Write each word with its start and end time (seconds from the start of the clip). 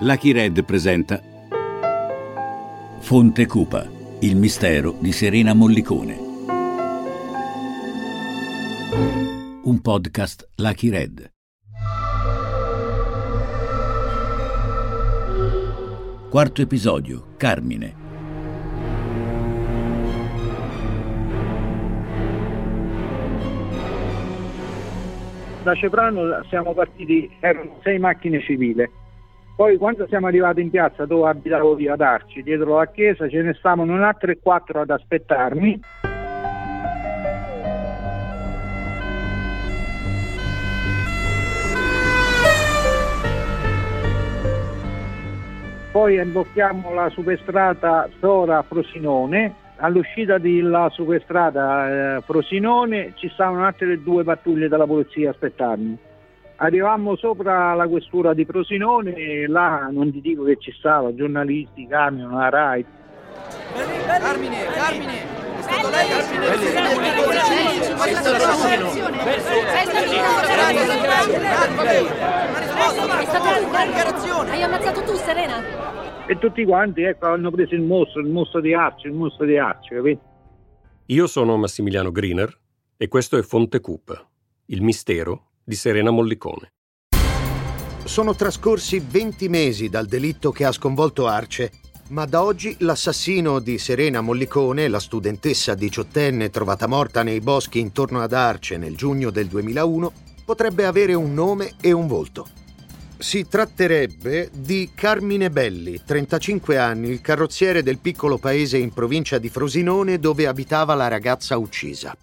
Lucky 0.00 0.30
Red 0.30 0.62
presenta 0.64 1.22
Fonte 2.98 3.46
Cupa, 3.46 3.88
il 4.20 4.36
mistero 4.36 4.94
di 5.00 5.10
Serena 5.10 5.54
Mollicone. 5.54 6.16
Un 9.62 9.80
podcast 9.80 10.50
Lucky 10.56 10.90
Red. 10.90 11.32
Quarto 16.28 16.60
episodio, 16.60 17.28
Carmine. 17.38 17.94
Da 25.62 25.74
Ceprano 25.74 26.44
siamo 26.50 26.74
partiti, 26.74 27.34
erano 27.40 27.78
sei 27.82 27.98
macchine 27.98 28.42
civili 28.42 29.04
poi 29.56 29.78
quando 29.78 30.06
siamo 30.06 30.26
arrivati 30.26 30.60
in 30.60 30.68
piazza 30.68 31.06
dove 31.06 31.30
abitavo 31.30 31.78
io 31.78 31.94
ad 31.94 32.02
Arci, 32.02 32.42
dietro 32.42 32.76
la 32.76 32.86
chiesa, 32.88 33.26
ce 33.26 33.40
ne 33.40 33.54
stavano 33.54 34.04
altre 34.04 34.38
quattro 34.38 34.82
ad 34.82 34.90
aspettarmi. 34.90 35.80
Poi 45.90 46.16
imbocchiamo 46.16 46.92
la 46.92 47.08
superstrada 47.08 48.06
Sora-Frosinone. 48.20 49.54
All'uscita 49.76 50.36
della 50.36 50.90
superstrada 50.90 52.16
eh, 52.16 52.20
Frosinone 52.20 53.14
ci 53.16 53.30
stavano 53.30 53.64
altre 53.64 54.02
due 54.02 54.22
pattuglie 54.22 54.68
della 54.68 54.86
polizia 54.86 55.28
a 55.28 55.32
aspettarmi. 55.32 55.98
Arrivammo 56.58 57.16
sopra 57.16 57.74
la 57.74 57.86
questura 57.86 58.32
di 58.32 58.46
Prosinone 58.46 59.14
e 59.14 59.46
là 59.46 59.88
non 59.92 60.10
ti 60.10 60.22
dico 60.22 60.42
che 60.44 60.56
ci 60.58 60.72
stava, 60.72 61.14
giornalisti, 61.14 61.86
camion, 61.86 62.32
la 62.32 62.48
RAI. 62.48 62.84
Carmine, 64.06 64.64
Carmine, 64.72 65.22
è 65.58 65.60
stato 65.60 65.90
lei 65.90 66.08
Hai 74.48 74.62
ammazzato 74.62 75.02
tu, 75.02 75.14
Serena? 75.14 76.26
E 76.26 76.38
tutti 76.38 76.64
quanti, 76.64 77.02
ecco, 77.02 77.26
hanno 77.26 77.50
preso 77.50 77.74
il 77.74 77.82
mostro, 77.82 78.22
il 78.22 78.28
mostro 78.28 78.62
di 78.62 78.72
Arci, 78.72 79.08
il 79.08 79.12
mostro 79.12 79.44
di 79.44 79.58
Arci, 79.58 79.94
capito? 79.94 80.20
Io 81.06 81.26
sono 81.26 81.58
Massimiliano 81.58 82.10
Griner 82.10 82.58
e 82.96 83.08
questo 83.08 83.36
è 83.36 83.42
Fonte 83.42 83.80
Cupa, 83.80 84.26
il 84.66 84.80
mistero 84.80 85.45
di 85.66 85.74
Serena 85.74 86.12
Mollicone. 86.12 86.74
Sono 88.04 88.36
trascorsi 88.36 89.02
20 89.04 89.48
mesi 89.48 89.88
dal 89.88 90.06
delitto 90.06 90.52
che 90.52 90.64
ha 90.64 90.70
sconvolto 90.70 91.26
Arce, 91.26 91.72
ma 92.10 92.24
da 92.24 92.44
oggi 92.44 92.76
l'assassino 92.78 93.58
di 93.58 93.76
Serena 93.76 94.20
Mollicone, 94.20 94.86
la 94.86 95.00
studentessa 95.00 95.74
diciottenne 95.74 96.50
trovata 96.50 96.86
morta 96.86 97.24
nei 97.24 97.40
boschi 97.40 97.80
intorno 97.80 98.20
ad 98.20 98.32
Arce 98.32 98.76
nel 98.76 98.94
giugno 98.94 99.30
del 99.30 99.48
2001, 99.48 100.12
potrebbe 100.44 100.86
avere 100.86 101.14
un 101.14 101.34
nome 101.34 101.72
e 101.80 101.90
un 101.90 102.06
volto. 102.06 102.46
Si 103.18 103.48
tratterebbe 103.48 104.50
di 104.52 104.90
Carmine 104.94 105.50
Belli, 105.50 106.00
35 106.04 106.78
anni, 106.78 107.08
il 107.08 107.20
carrozziere 107.20 107.82
del 107.82 107.98
piccolo 107.98 108.38
paese 108.38 108.78
in 108.78 108.92
provincia 108.92 109.38
di 109.38 109.48
Frosinone 109.48 110.20
dove 110.20 110.46
abitava 110.46 110.94
la 110.94 111.08
ragazza 111.08 111.58
uccisa. 111.58 112.16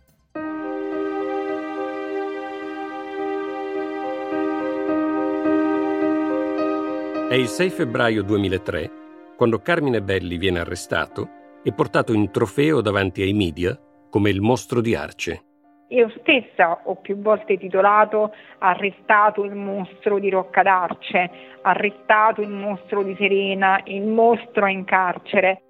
È 7.34 7.38
il 7.38 7.48
6 7.48 7.72
febbraio 7.72 8.22
2003 8.22 8.92
quando 9.36 9.58
Carmine 9.58 10.04
Belli 10.04 10.38
viene 10.38 10.60
arrestato 10.60 11.28
e 11.64 11.74
portato 11.74 12.14
in 12.14 12.30
trofeo 12.30 12.80
davanti 12.80 13.24
ai 13.24 13.34
media 13.34 13.76
come 14.08 14.30
il 14.30 14.40
mostro 14.40 14.82
di 14.82 14.94
Arce. 14.94 15.44
Io 15.88 16.14
stessa 16.20 16.82
ho 16.84 16.98
più 16.98 17.20
volte 17.20 17.58
titolato 17.58 18.32
Arrestato 18.60 19.44
il 19.46 19.56
mostro 19.56 20.20
di 20.20 20.30
Rocca 20.30 20.62
d'Arce, 20.62 21.32
arrestato 21.64 22.42
il 22.42 22.50
mostro 22.50 23.02
di 23.02 23.16
Serena, 23.18 23.82
il 23.86 24.06
mostro 24.06 24.68
è 24.68 24.70
in 24.72 24.84
carcere. 24.84 25.64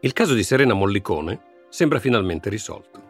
Il 0.00 0.14
caso 0.14 0.32
di 0.32 0.42
Serena 0.42 0.72
Mollicone 0.72 1.66
sembra 1.68 1.98
finalmente 1.98 2.48
risolto. 2.48 3.02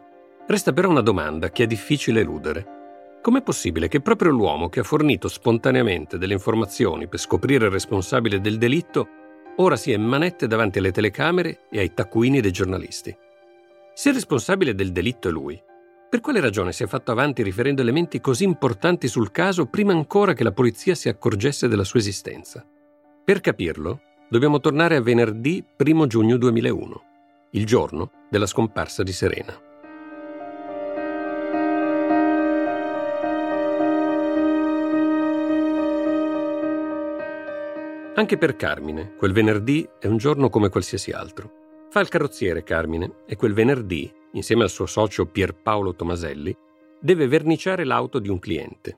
Resta 0.49 0.72
però 0.72 0.88
una 0.88 1.00
domanda 1.00 1.50
che 1.50 1.62
è 1.62 1.66
difficile 1.69 2.22
eludere. 2.22 2.84
Com'è 3.24 3.40
possibile 3.40 3.88
che 3.88 4.02
proprio 4.02 4.32
l'uomo 4.32 4.68
che 4.68 4.80
ha 4.80 4.82
fornito 4.82 5.28
spontaneamente 5.28 6.18
delle 6.18 6.34
informazioni 6.34 7.08
per 7.08 7.18
scoprire 7.18 7.64
il 7.64 7.70
responsabile 7.70 8.38
del 8.38 8.58
delitto 8.58 9.08
ora 9.56 9.76
sia 9.76 9.96
in 9.96 10.02
manette 10.02 10.46
davanti 10.46 10.76
alle 10.76 10.90
telecamere 10.90 11.60
e 11.70 11.78
ai 11.78 11.94
taccuini 11.94 12.42
dei 12.42 12.50
giornalisti? 12.50 13.16
Se 13.94 14.10
il 14.10 14.16
responsabile 14.16 14.74
del 14.74 14.92
delitto 14.92 15.28
è 15.28 15.30
lui, 15.30 15.58
per 16.10 16.20
quale 16.20 16.38
ragione 16.38 16.72
si 16.72 16.82
è 16.82 16.86
fatto 16.86 17.12
avanti 17.12 17.42
riferendo 17.42 17.80
elementi 17.80 18.20
così 18.20 18.44
importanti 18.44 19.08
sul 19.08 19.30
caso 19.30 19.64
prima 19.64 19.94
ancora 19.94 20.34
che 20.34 20.44
la 20.44 20.52
polizia 20.52 20.94
si 20.94 21.08
accorgesse 21.08 21.66
della 21.66 21.84
sua 21.84 22.00
esistenza? 22.00 22.62
Per 23.24 23.41
capirlo, 23.41 24.00
dobbiamo 24.28 24.60
tornare 24.60 24.96
a 24.96 25.00
venerdì 25.00 25.64
1 25.78 26.06
giugno 26.08 26.36
2001, 26.36 27.02
il 27.52 27.64
giorno 27.64 28.10
della 28.28 28.44
scomparsa 28.44 29.02
di 29.02 29.12
Serena. 29.12 29.72
Anche 38.24 38.38
per 38.38 38.56
Carmine, 38.56 39.16
quel 39.18 39.34
venerdì 39.34 39.86
è 40.00 40.06
un 40.06 40.16
giorno 40.16 40.48
come 40.48 40.70
qualsiasi 40.70 41.10
altro. 41.10 41.50
Fa 41.90 42.00
il 42.00 42.08
carrozziere 42.08 42.62
Carmine 42.62 43.16
e 43.26 43.36
quel 43.36 43.52
venerdì, 43.52 44.10
insieme 44.32 44.62
al 44.62 44.70
suo 44.70 44.86
socio 44.86 45.26
Pierpaolo 45.26 45.94
Tomaselli, 45.94 46.56
deve 46.98 47.28
verniciare 47.28 47.84
l'auto 47.84 48.20
di 48.20 48.30
un 48.30 48.38
cliente. 48.38 48.96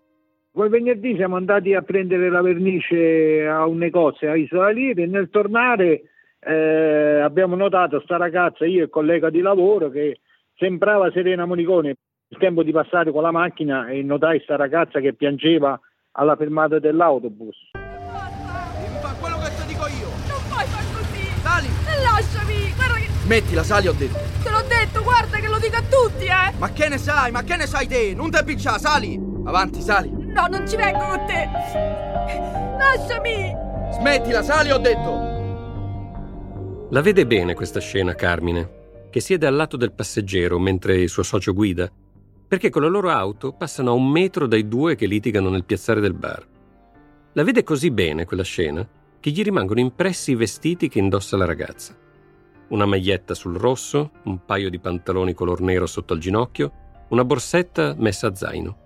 Quel 0.53 0.70
venerdì 0.70 1.16
siamo 1.16 1.34
andati 1.34 1.75
a 1.75 1.82
prendere 1.82 2.31
la 2.31 2.41
vernice 2.41 3.44
a 3.48 3.66
un 3.66 3.78
negozio 3.78 4.31
a 4.31 4.37
Isola 4.37 4.69
Lire 4.69 5.03
e 5.03 5.06
nel 5.06 5.28
tornare 5.28 6.03
eh, 6.38 7.20
abbiamo 7.20 7.56
notato 7.56 7.98
sta 8.03 8.16
ragazza, 8.16 8.64
io 8.64 8.78
e 8.78 8.84
il 8.84 8.91
collega 8.91 9.28
di 9.28 9.41
lavoro, 9.41 9.91
che 9.91 10.20
sembrava 10.54 11.10
Serena 11.10 11.47
Monicone. 11.47 11.97
Il 12.28 12.38
tempo 12.38 12.62
di 12.62 12.70
passare 12.70 13.10
con 13.10 13.22
la 13.22 13.32
macchina 13.32 13.88
e 13.88 14.04
notai 14.04 14.38
sta 14.44 14.54
ragazza 14.54 15.00
che 15.00 15.14
piangeva 15.14 15.76
alla 16.12 16.37
fermata 16.37 16.78
dell'autobus. 16.78 17.56
Sali! 21.56 21.69
Lasciami! 22.03 22.75
Guarda 22.75 22.94
che... 22.98 23.16
Smettila, 23.26 23.64
sali, 23.64 23.88
ho 23.88 23.92
detto. 23.92 24.16
Te 24.41 24.50
l'ho 24.50 24.62
detto, 24.69 25.03
guarda 25.03 25.38
che 25.38 25.48
lo 25.48 25.59
dico 25.59 25.75
a 25.75 25.82
tutti, 25.82 26.26
eh! 26.26 26.53
Ma 26.59 26.70
che 26.70 26.88
ne 26.88 26.97
sai? 26.97 27.32
Ma 27.32 27.42
che 27.42 27.56
ne 27.56 27.66
sai 27.66 27.88
te? 27.88 28.14
Non 28.14 28.31
te 28.31 28.44
piccia, 28.44 28.78
sali! 28.78 29.20
Avanti, 29.44 29.81
sali! 29.81 30.09
No, 30.09 30.47
non 30.48 30.64
ci 30.64 30.76
vengo 30.76 31.04
con 31.04 31.26
te! 31.26 31.48
Lasciami! 32.78 33.53
Smettila, 33.94 34.44
sali, 34.44 34.70
ho 34.70 34.78
detto! 34.78 36.87
La 36.91 37.00
vede 37.00 37.26
bene 37.26 37.54
questa 37.54 37.81
scena 37.81 38.14
Carmine, 38.14 39.09
che 39.10 39.19
siede 39.19 39.48
al 39.48 39.56
lato 39.56 39.76
del 39.76 39.91
passeggero 39.91 40.60
mentre 40.60 40.97
il 40.97 41.08
suo 41.08 41.25
socio 41.25 41.53
guida, 41.53 41.91
perché 42.47 42.70
con 42.70 42.82
la 42.82 42.88
loro 42.88 43.10
auto 43.10 43.54
passano 43.54 43.91
a 43.91 43.94
un 43.94 44.08
metro 44.08 44.47
dai 44.47 44.69
due 44.69 44.94
che 44.94 45.06
litigano 45.06 45.48
nel 45.48 45.64
piazzale 45.64 46.00
del 46.00 46.14
bar. 46.14 46.47
La 47.32 47.43
vede 47.43 47.64
così 47.64 47.91
bene 47.91 48.25
quella 48.25 48.44
scena 48.44 48.88
che 49.19 49.31
gli 49.31 49.43
rimangono 49.43 49.81
impressi 49.81 50.31
i 50.31 50.37
vestiti 50.37 50.88
che 50.88 51.00
indossa 51.00 51.37
la 51.37 51.44
ragazza. 51.44 52.04
Una 52.69 52.84
maglietta 52.84 53.34
sul 53.34 53.56
rosso, 53.56 54.10
un 54.25 54.44
paio 54.44 54.69
di 54.71 54.81
pantaloni 54.81 55.34
color 55.34 55.60
nero 55.60 55.87
sotto 55.87 56.12
al 56.12 56.19
ginocchio, 56.19 56.72
una 57.09 57.25
borsetta 57.25 57.94
messa 57.97 58.27
a 58.27 58.34
zaino. 58.34 58.78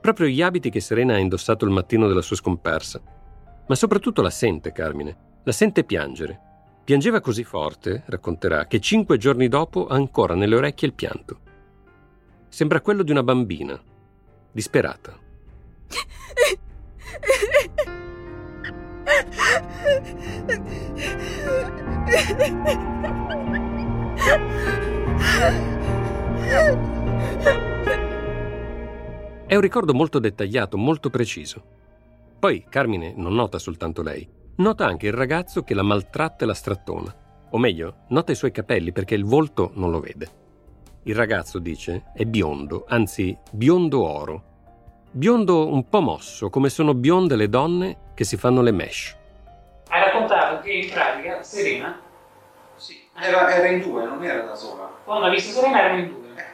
Proprio 0.00 0.28
gli 0.28 0.40
abiti 0.40 0.70
che 0.70 0.80
Serena 0.80 1.14
ha 1.14 1.18
indossato 1.18 1.64
il 1.64 1.72
mattino 1.72 2.06
della 2.06 2.22
sua 2.22 2.36
scomparsa. 2.36 3.00
Ma 3.66 3.74
soprattutto 3.74 4.22
la 4.22 4.30
sente 4.30 4.70
Carmine, 4.70 5.16
la 5.42 5.52
sente 5.52 5.82
piangere. 5.82 6.40
Piangeva 6.84 7.20
così 7.20 7.42
forte, 7.42 8.04
racconterà, 8.06 8.66
che 8.66 8.80
cinque 8.80 9.18
giorni 9.18 9.48
dopo 9.48 9.88
ha 9.88 9.96
ancora 9.96 10.34
nelle 10.34 10.54
orecchie 10.54 10.88
il 10.88 10.94
pianto. 10.94 11.40
Sembra 12.48 12.80
quello 12.80 13.02
di 13.02 13.10
una 13.10 13.24
bambina, 13.24 13.78
disperata. 14.52 15.18
È 29.46 29.54
un 29.54 29.60
ricordo 29.60 29.94
molto 29.94 30.18
dettagliato, 30.18 30.76
molto 30.76 31.10
preciso. 31.10 31.62
Poi 32.38 32.64
Carmine 32.68 33.14
non 33.16 33.34
nota 33.34 33.58
soltanto 33.58 34.02
lei, 34.02 34.28
nota 34.56 34.86
anche 34.86 35.06
il 35.06 35.12
ragazzo 35.12 35.62
che 35.62 35.74
la 35.74 35.82
maltratta 35.82 36.44
e 36.44 36.46
la 36.46 36.54
strattona. 36.54 37.14
O 37.50 37.58
meglio, 37.58 38.04
nota 38.08 38.32
i 38.32 38.36
suoi 38.36 38.52
capelli 38.52 38.92
perché 38.92 39.14
il 39.14 39.24
volto 39.24 39.70
non 39.74 39.90
lo 39.90 40.00
vede. 40.00 40.28
Il 41.04 41.14
ragazzo, 41.14 41.58
dice, 41.58 42.12
è 42.14 42.24
biondo, 42.26 42.84
anzi 42.86 43.36
biondo 43.50 44.02
oro. 44.06 44.44
Biondo 45.10 45.66
un 45.72 45.88
po' 45.88 46.00
mosso, 46.00 46.50
come 46.50 46.68
sono 46.68 46.94
bionde 46.94 47.34
le 47.34 47.48
donne 47.48 47.96
che 48.14 48.24
si 48.24 48.36
fanno 48.36 48.60
le 48.62 48.72
mesh. 48.72 49.16
notato 50.12 50.60
che 50.60 50.70
in 50.70 50.90
pratica 50.90 51.42
Serena, 51.42 51.98
Sì, 52.76 53.08
era, 53.18 53.50
era 53.54 53.66
in 53.68 53.80
due, 53.80 54.04
non 54.04 54.22
era 54.22 54.42
da 54.42 54.54
sola. 54.54 54.90
quando 55.04 55.26
ha 55.26 55.30
visto 55.30 55.52
Serena 55.58 55.80
erano 55.80 55.98
in 55.98 56.08
due. 56.08 56.46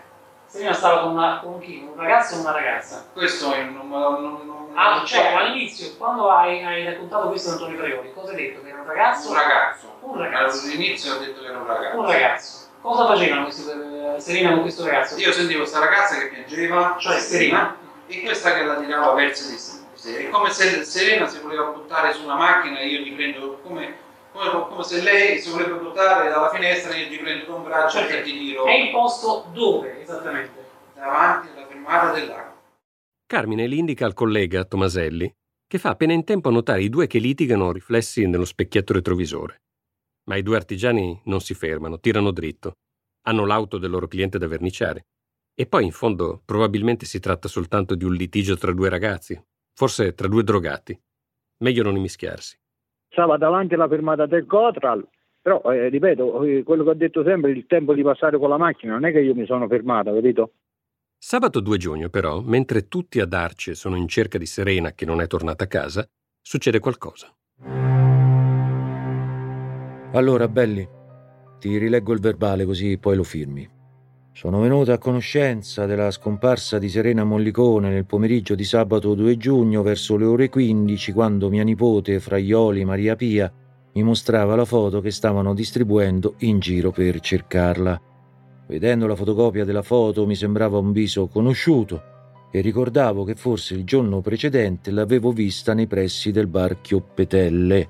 Serena 0.46 0.72
stava 0.72 1.00
con, 1.00 1.12
una, 1.12 1.40
con 1.42 1.58
chi? 1.58 1.84
Un 1.90 2.00
ragazzo 2.00 2.36
o 2.36 2.40
una 2.40 2.52
ragazza? 2.52 3.08
Questo 3.12 3.52
è- 3.52 3.64
non, 3.64 3.88
non, 3.88 4.22
non, 4.22 4.46
non 4.46 4.70
Ah, 4.76 4.96
non 4.96 5.06
cioè 5.06 5.32
all'inizio, 5.34 5.96
quando 5.98 6.30
hai, 6.30 6.62
hai 6.64 6.84
raccontato 6.84 7.28
questo 7.28 7.50
ad 7.50 7.54
Antonio 7.56 7.78
Priori, 7.82 8.12
cosa 8.12 8.30
hai 8.30 8.36
detto? 8.36 8.62
Che 8.62 8.68
era 8.68 8.80
un 8.80 8.86
ragazzo? 8.86 9.28
Un 9.30 9.34
ragazzo. 9.36 9.96
Un 10.00 10.16
ragazzo. 10.18 10.66
All'inizio 10.66 11.14
ho 11.14 11.18
detto 11.18 11.40
che 11.40 11.46
era 11.46 11.58
un 11.58 11.66
ragazzo. 11.66 11.98
Un 11.98 12.06
ragazzo. 12.06 12.58
Cosa 12.80 13.06
facevano 13.06 13.42
questi, 13.44 13.68
eh, 13.70 14.20
Serena 14.20 14.50
con 14.52 14.60
questo 14.60 14.84
ragazzo? 14.84 15.16
Io 15.16 15.32
sentivo 15.32 15.60
questa 15.60 15.78
ragazza 15.80 16.18
che 16.18 16.28
piangeva, 16.28 16.96
Cioè 16.98 17.18
Serena? 17.18 17.76
E 18.06 18.22
questa 18.22 18.54
che 18.54 18.64
la 18.64 18.80
tirava 18.80 19.12
verso 19.14 19.48
di 19.50 19.56
sé. 19.56 20.26
È 20.26 20.28
come 20.28 20.50
se 20.50 20.84
Serena 20.84 21.26
si 21.26 21.40
voleva 21.40 21.70
buttare 21.70 22.12
su 22.12 22.24
una 22.24 22.36
macchina 22.36 22.78
e 22.78 22.88
io 22.88 23.00
gli 23.00 23.14
prendo 23.14 23.58
come, 23.62 23.94
come, 24.32 24.66
come 24.68 24.82
se 24.84 25.00
lei 25.00 25.40
si 25.40 25.50
voleva 25.50 25.76
buttare 25.76 26.28
dalla 26.28 26.50
finestra 26.50 26.92
e 26.92 27.00
io 27.02 27.08
gli 27.08 27.20
prendo 27.20 27.46
da 27.46 27.54
un 27.54 27.62
braccio 27.64 28.06
e 28.06 28.22
ti 28.22 28.32
tiro 28.32 28.66
È 28.66 28.74
il 28.74 28.90
posto 28.90 29.46
dove 29.52 30.02
esattamente? 30.02 30.62
davanti 30.94 31.48
alla 31.54 31.66
fermata 31.66 32.12
dell'acqua. 32.12 32.62
Carmine 33.26 33.66
li 33.66 33.78
indica 33.78 34.04
al 34.04 34.14
collega, 34.14 34.64
Tomaselli, 34.64 35.32
che 35.66 35.78
fa 35.78 35.90
appena 35.90 36.12
in 36.12 36.24
tempo 36.24 36.48
a 36.48 36.52
notare 36.52 36.82
i 36.82 36.88
due 36.88 37.06
che 37.06 37.18
litigano 37.18 37.72
riflessi 37.72 38.26
nello 38.26 38.44
specchietto 38.44 38.92
retrovisore. 38.92 39.62
Ma 40.28 40.36
i 40.36 40.42
due 40.42 40.56
artigiani 40.56 41.20
non 41.24 41.40
si 41.40 41.54
fermano, 41.54 41.98
tirano 41.98 42.30
dritto. 42.30 42.74
Hanno 43.26 43.46
l'auto 43.46 43.78
del 43.78 43.90
loro 43.90 44.06
cliente 44.06 44.38
da 44.38 44.46
verniciare. 44.46 45.06
E 45.56 45.66
poi, 45.66 45.84
in 45.84 45.92
fondo, 45.92 46.42
probabilmente 46.44 47.06
si 47.06 47.20
tratta 47.20 47.46
soltanto 47.46 47.94
di 47.94 48.04
un 48.04 48.12
litigio 48.12 48.56
tra 48.56 48.72
due 48.72 48.88
ragazzi, 48.88 49.40
forse 49.72 50.12
tra 50.14 50.26
due 50.26 50.42
drogati. 50.42 51.00
Meglio 51.58 51.84
non 51.84 51.96
immischiarsi. 51.96 52.58
Stava 53.08 53.36
davanti 53.36 53.74
alla 53.74 53.86
fermata 53.86 54.26
del 54.26 54.46
Cotral, 54.46 55.06
però 55.40 55.62
eh, 55.70 55.88
ripeto, 55.90 56.42
eh, 56.42 56.62
quello 56.64 56.82
che 56.82 56.90
ho 56.90 56.94
detto 56.94 57.22
sempre, 57.22 57.52
il 57.52 57.66
tempo 57.66 57.94
di 57.94 58.02
passare 58.02 58.36
con 58.36 58.48
la 58.48 58.56
macchina, 58.56 58.94
non 58.94 59.04
è 59.04 59.12
che 59.12 59.20
io 59.20 59.34
mi 59.34 59.46
sono 59.46 59.68
fermato, 59.68 60.12
capito? 60.12 60.54
Sabato 61.16 61.60
2 61.60 61.78
giugno, 61.78 62.08
però, 62.08 62.40
mentre 62.40 62.88
tutti 62.88 63.20
ad 63.20 63.32
Arce 63.32 63.76
sono 63.76 63.96
in 63.96 64.08
cerca 64.08 64.38
di 64.38 64.46
Serena 64.46 64.92
che 64.92 65.06
non 65.06 65.20
è 65.20 65.28
tornata 65.28 65.64
a 65.64 65.68
casa, 65.68 66.04
succede 66.42 66.80
qualcosa. 66.80 67.32
Allora, 70.12 70.48
belli, 70.48 70.86
ti 71.60 71.78
rileggo 71.78 72.12
il 72.12 72.20
verbale 72.20 72.64
così 72.64 72.98
poi 72.98 73.16
lo 73.16 73.22
firmi. 73.22 73.73
Sono 74.36 74.58
venuta 74.58 74.94
a 74.94 74.98
conoscenza 74.98 75.86
della 75.86 76.10
scomparsa 76.10 76.80
di 76.80 76.88
Serena 76.88 77.22
Mollicone 77.22 77.88
nel 77.88 78.04
pomeriggio 78.04 78.56
di 78.56 78.64
sabato 78.64 79.14
2 79.14 79.36
giugno 79.36 79.82
verso 79.82 80.16
le 80.16 80.24
ore 80.24 80.48
15 80.48 81.12
quando 81.12 81.48
mia 81.48 81.62
nipote 81.62 82.18
Fraioli 82.18 82.84
Maria 82.84 83.14
Pia 83.14 83.50
mi 83.92 84.02
mostrava 84.02 84.56
la 84.56 84.64
foto 84.64 85.00
che 85.00 85.12
stavano 85.12 85.54
distribuendo 85.54 86.34
in 86.38 86.58
giro 86.58 86.90
per 86.90 87.20
cercarla. 87.20 88.02
Vedendo 88.66 89.06
la 89.06 89.14
fotocopia 89.14 89.64
della 89.64 89.82
foto 89.82 90.26
mi 90.26 90.34
sembrava 90.34 90.78
un 90.78 90.90
viso 90.90 91.28
conosciuto 91.28 92.02
e 92.50 92.60
ricordavo 92.60 93.22
che 93.22 93.36
forse 93.36 93.74
il 93.74 93.84
giorno 93.84 94.20
precedente 94.20 94.90
l'avevo 94.90 95.30
vista 95.30 95.74
nei 95.74 95.86
pressi 95.86 96.32
del 96.32 96.48
bar 96.48 96.80
Chioppetelle. 96.80 97.88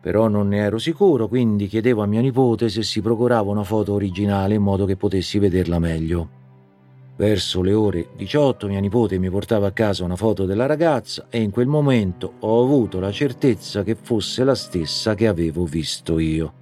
Però 0.00 0.28
non 0.28 0.48
ne 0.48 0.58
ero 0.58 0.78
sicuro, 0.78 1.28
quindi 1.28 1.66
chiedevo 1.66 2.02
a 2.02 2.06
mia 2.06 2.20
nipote 2.20 2.68
se 2.68 2.82
si 2.82 3.00
procurava 3.00 3.50
una 3.50 3.64
foto 3.64 3.94
originale 3.94 4.54
in 4.54 4.62
modo 4.62 4.84
che 4.86 4.96
potessi 4.96 5.38
vederla 5.38 5.78
meglio. 5.78 6.36
Verso 7.16 7.62
le 7.62 7.72
ore 7.72 8.10
18 8.14 8.68
mia 8.68 8.78
nipote 8.78 9.18
mi 9.18 9.28
portava 9.28 9.66
a 9.66 9.72
casa 9.72 10.04
una 10.04 10.14
foto 10.14 10.44
della 10.44 10.66
ragazza 10.66 11.26
e 11.28 11.40
in 11.40 11.50
quel 11.50 11.66
momento 11.66 12.34
ho 12.38 12.62
avuto 12.62 13.00
la 13.00 13.10
certezza 13.10 13.82
che 13.82 13.96
fosse 14.00 14.44
la 14.44 14.54
stessa 14.54 15.16
che 15.16 15.26
avevo 15.26 15.64
visto 15.64 16.20
io. 16.20 16.52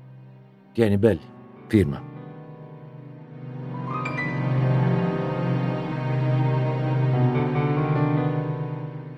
Tieni, 0.72 0.96
belli, 0.96 1.20
firma. 1.66 2.14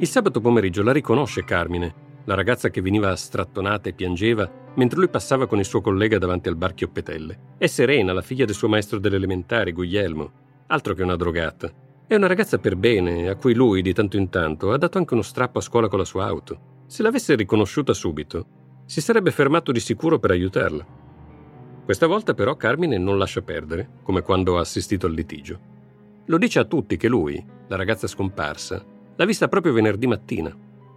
Il 0.01 0.07
sabato 0.07 0.41
pomeriggio 0.41 0.83
la 0.83 0.93
riconosce 0.93 1.45
Carmine, 1.45 2.07
la 2.29 2.35
ragazza 2.35 2.69
che 2.69 2.83
veniva 2.83 3.17
strattonata 3.17 3.89
e 3.89 3.95
piangeva 3.95 4.47
mentre 4.75 4.99
lui 4.99 5.09
passava 5.09 5.47
con 5.47 5.59
il 5.59 5.65
suo 5.65 5.81
collega 5.81 6.19
davanti 6.19 6.51
al 6.51 6.57
bar 6.57 6.75
Chioppetelle. 6.75 7.39
È 7.57 7.67
Serena, 7.67 8.13
la 8.13 8.21
figlia 8.21 8.45
del 8.45 8.55
suo 8.55 8.69
maestro 8.69 8.99
delle 8.99 9.17
elementari, 9.17 9.73
Guglielmo, 9.73 10.31
altro 10.67 10.93
che 10.93 11.03
una 11.03 11.17
drogata. 11.17 11.73
È 12.07 12.15
una 12.15 12.27
ragazza 12.27 12.59
per 12.59 12.77
bene, 12.77 13.31
a 13.31 13.37
cui 13.37 13.55
lui, 13.55 13.81
di 13.81 13.95
tanto 13.95 14.19
in 14.19 14.29
tanto, 14.29 14.73
ha 14.73 14.77
dato 14.77 14.99
anche 14.99 15.15
uno 15.15 15.23
strappo 15.23 15.59
a 15.59 15.63
scuola 15.63 15.89
con 15.89 15.99
la 15.99 16.05
sua 16.05 16.27
auto. 16.27 16.83
Se 16.87 17.03
l'avesse 17.03 17.35
riconosciuta 17.35 17.95
subito, 17.95 18.47
si 18.85 19.01
sarebbe 19.01 19.31
fermato 19.31 19.73
di 19.73 19.81
sicuro 19.81 20.19
per 20.19 20.31
aiutarla. 20.31 20.87
Questa 21.83 22.07
volta 22.07 22.35
però 22.35 22.57
Carmine 22.57 22.99
non 22.99 23.17
lascia 23.17 23.41
perdere, 23.41 23.89
come 24.03 24.21
quando 24.21 24.59
ha 24.59 24.61
assistito 24.61 25.07
al 25.07 25.15
litigio. 25.15 25.59
Lo 26.27 26.37
dice 26.37 26.59
a 26.59 26.65
tutti 26.65 26.99
che 26.99 27.09
lui, 27.09 27.43
la 27.69 27.77
ragazza 27.77 28.07
scomparsa, 28.07 28.85
l'ha 29.17 29.25
vista 29.25 29.49
proprio 29.49 29.73
venerdì 29.73 30.07
mattina, 30.07 30.55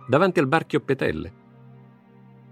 davanti 0.07 0.39
al 0.39 0.47
bar 0.47 0.65
Chioppetelle. 0.65 1.33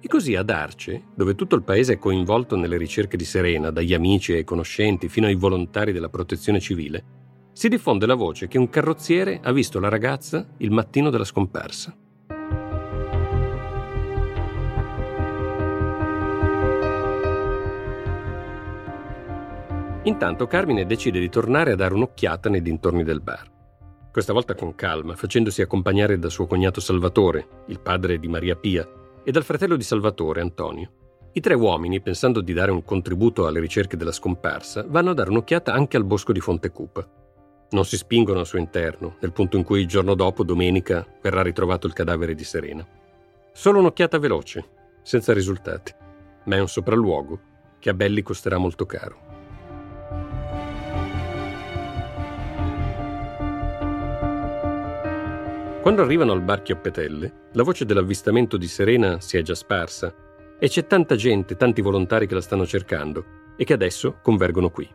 E 0.01 0.07
così 0.07 0.35
ad 0.35 0.49
Arce, 0.49 1.03
dove 1.13 1.35
tutto 1.35 1.55
il 1.55 1.63
paese 1.63 1.93
è 1.93 1.99
coinvolto 1.99 2.55
nelle 2.55 2.77
ricerche 2.77 3.17
di 3.17 3.25
Serena, 3.25 3.69
dagli 3.69 3.93
amici 3.93 4.33
ai 4.33 4.45
conoscenti 4.45 5.09
fino 5.09 5.27
ai 5.27 5.35
volontari 5.35 5.91
della 5.91 6.09
protezione 6.09 6.59
civile, 6.59 7.03
si 7.51 7.67
diffonde 7.67 8.05
la 8.05 8.15
voce 8.15 8.47
che 8.47 8.57
un 8.57 8.69
carrozziere 8.69 9.39
ha 9.43 9.51
visto 9.51 9.79
la 9.79 9.89
ragazza 9.89 10.47
il 10.57 10.71
mattino 10.71 11.09
della 11.09 11.25
scomparsa. 11.25 11.93
Intanto 20.03 20.47
Carmine 20.47 20.85
decide 20.85 21.19
di 21.19 21.29
tornare 21.29 21.73
a 21.73 21.75
dare 21.75 21.93
un'occhiata 21.93 22.49
nei 22.49 22.61
dintorni 22.61 23.03
del 23.03 23.21
bar. 23.21 23.58
Questa 24.11 24.33
volta 24.33 24.56
con 24.56 24.73
calma, 24.73 25.15
facendosi 25.15 25.61
accompagnare 25.61 26.17
da 26.17 26.29
suo 26.29 26.47
cognato 26.47 26.81
Salvatore, 26.81 27.63
il 27.67 27.79
padre 27.79 28.17
di 28.17 28.27
Maria 28.27 28.56
Pia, 28.56 28.89
e 29.23 29.31
dal 29.31 29.44
fratello 29.44 29.75
di 29.75 29.83
Salvatore, 29.83 30.41
Antonio. 30.41 30.91
I 31.33 31.39
tre 31.41 31.53
uomini, 31.53 32.01
pensando 32.01 32.41
di 32.41 32.51
dare 32.51 32.71
un 32.71 32.83
contributo 32.83 33.45
alle 33.45 33.59
ricerche 33.59 33.97
della 33.97 34.11
scomparsa, 34.11 34.83
vanno 34.88 35.11
a 35.11 35.13
dare 35.13 35.29
un'occhiata 35.29 35.71
anche 35.71 35.95
al 35.95 36.06
bosco 36.06 36.31
di 36.31 36.39
Fontecupa. 36.39 37.07
Non 37.69 37.85
si 37.85 37.97
spingono 37.97 38.39
al 38.39 38.47
suo 38.47 38.57
interno, 38.57 39.17
nel 39.19 39.31
punto 39.31 39.57
in 39.57 39.63
cui 39.63 39.81
il 39.81 39.88
giorno 39.88 40.15
dopo, 40.15 40.44
domenica, 40.44 41.06
verrà 41.21 41.44
ritrovato 41.44 41.85
il 41.85 41.94
cadavere 41.94 42.33
di 42.33 42.44
Serena. 42.44 42.85
Solo 43.53 43.77
un'occhiata 43.77 44.17
veloce, 44.17 44.65
senza 45.03 45.33
risultati, 45.33 45.94
ma 46.45 46.56
è 46.56 46.59
un 46.59 46.68
sopralluogo 46.68 47.39
che 47.78 47.92
a 47.92 47.94
Belli 47.94 48.23
costerà 48.23 48.57
molto 48.57 48.87
caro. 48.87 49.29
Quando 55.81 56.02
arrivano 56.02 56.33
al 56.33 56.42
bar 56.42 56.62
Chioppetelle, 56.62 57.31
la 57.54 57.64
voce 57.64 57.86
dell'avvistamento 57.86 58.57
di 58.57 58.68
Serena 58.68 59.21
si 59.21 59.38
è 59.38 59.42
già 59.42 59.56
sparsa 59.56 60.14
e 60.59 60.68
c'è 60.68 60.86
tanta 60.86 61.16
gente, 61.16 61.56
tanti 61.56 61.81
volontari 61.81 62.28
che 62.28 62.33
la 62.33 62.42
stanno 62.42 62.66
cercando 62.66 63.54
e 63.56 63.64
che 63.64 63.74
adesso 63.74 64.18
convergono 64.21 64.69
qui. 64.71 64.88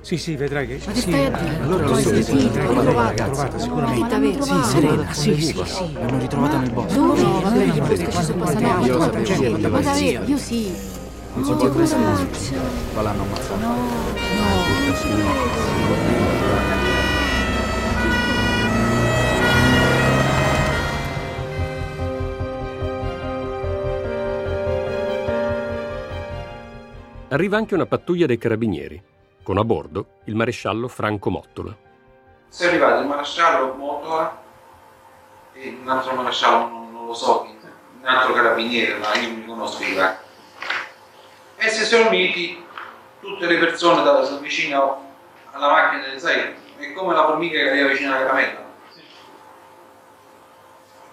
Sì, 0.00 0.18
sì, 0.18 0.34
vedrai 0.36 0.66
che. 0.66 0.80
Ma 0.84 0.92
che 0.92 1.00
sì, 1.00 1.08
stai 1.10 1.24
a 1.26 1.30
dire? 1.30 1.56
Allora 1.62 1.86
lo 1.86 1.94
sì, 1.94 2.08
sì, 2.14 2.22
sì, 2.22 2.32
l'ho 2.32 2.72
ritrovata. 2.72 3.24
trovata 3.24 3.58
sicuramente. 3.58 4.42
Sì, 4.42 4.50
Ah, 4.50 4.62
Serena, 4.62 5.12
sì, 5.12 5.34
sì, 5.34 5.42
sì, 5.42 5.64
sì. 5.64 5.92
L'hanno 5.94 6.18
ritrovata 6.18 6.58
nel 6.58 6.72
bosco. 6.72 6.94
Dove? 7.00 7.22
No, 7.22 7.40
vabbè, 7.40 7.66
ma 7.66 7.72
bosco 7.72 7.86
perché 7.86 8.10
ci 8.10 8.22
sono 8.22 8.38
passata 8.44 8.60
guardiamo, 8.60 8.98
la 8.98 9.18
io 9.18 9.24
gente, 9.24 9.68
Ma 9.68 9.80
davvero? 9.80 10.24
Io 10.24 10.36
sì. 10.36 10.72
Non 11.34 11.44
so 11.44 11.52
Oh, 11.52 11.56
che 11.56 11.68
cosa 11.68 11.96
cosa 11.96 11.96
faccio? 11.96 12.54
Ma 12.94 13.02
l'hanno 13.02 13.24
Arriva 27.36 27.58
anche 27.58 27.74
una 27.74 27.84
pattuglia 27.84 28.24
dei 28.24 28.38
carabinieri, 28.38 28.98
con 29.42 29.58
a 29.58 29.62
bordo 29.62 30.20
il 30.24 30.34
maresciallo 30.34 30.88
Franco 30.88 31.28
Mottola. 31.28 31.76
Se 32.48 32.64
è 32.64 32.68
arrivato 32.68 33.02
il 33.02 33.08
maresciallo 33.08 33.74
Motola 33.74 34.42
e 35.52 35.76
un 35.78 35.86
altro 35.86 36.14
maresciallo, 36.14 36.66
non, 36.66 36.90
non 36.90 37.04
lo 37.04 37.12
so, 37.12 37.42
un 37.42 38.06
altro 38.06 38.32
carabiniere, 38.32 38.96
ma 38.96 39.14
io 39.16 39.28
non 39.28 39.38
li 39.40 39.44
conosco 39.44 39.82
i 39.82 39.92
vari. 39.92 40.16
E 41.56 41.68
si 41.68 41.84
sono 41.84 42.08
uniti 42.08 42.64
tutte 43.20 43.44
le 43.44 43.58
persone 43.58 44.02
da, 44.02 44.38
vicino 44.40 45.02
alla 45.50 45.68
macchina, 45.68 46.18
sai, 46.18 46.54
è 46.78 46.92
come 46.94 47.12
la 47.12 47.26
formica 47.26 47.58
che 47.58 47.68
arriva 47.68 47.88
vicino 47.88 48.14
alla 48.14 48.24
caramella. 48.24 48.65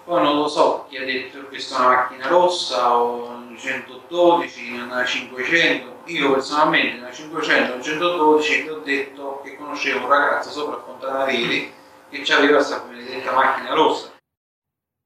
Poi 0.04 0.22
non 0.22 0.36
lo 0.36 0.48
so 0.48 0.84
chi 0.88 0.98
ha 0.98 1.04
detto 1.04 1.40
che 1.40 1.46
questa 1.46 1.76
è 1.76 1.78
una 1.78 1.88
macchina 1.88 2.26
rossa 2.28 2.94
o 2.94 3.24
una 3.24 3.56
112, 3.56 4.72
una 4.72 5.02
500. 5.02 6.02
Io 6.06 6.32
personalmente 6.32 6.98
una 6.98 7.10
500 7.10 7.72
una 7.72 7.82
112 7.82 8.62
vi 8.62 8.68
ho 8.68 8.80
detto 8.80 9.40
che 9.42 9.56
conoscevo 9.56 10.00
un 10.00 10.08
ragazzo 10.08 10.50
sopra 10.50 10.76
a 10.76 10.82
Fontanarieri 10.82 11.72
che 12.10 12.32
aveva 12.34 12.56
questa 12.56 12.84
benedetta 12.86 13.32
macchina 13.32 13.72
rossa. 13.72 14.12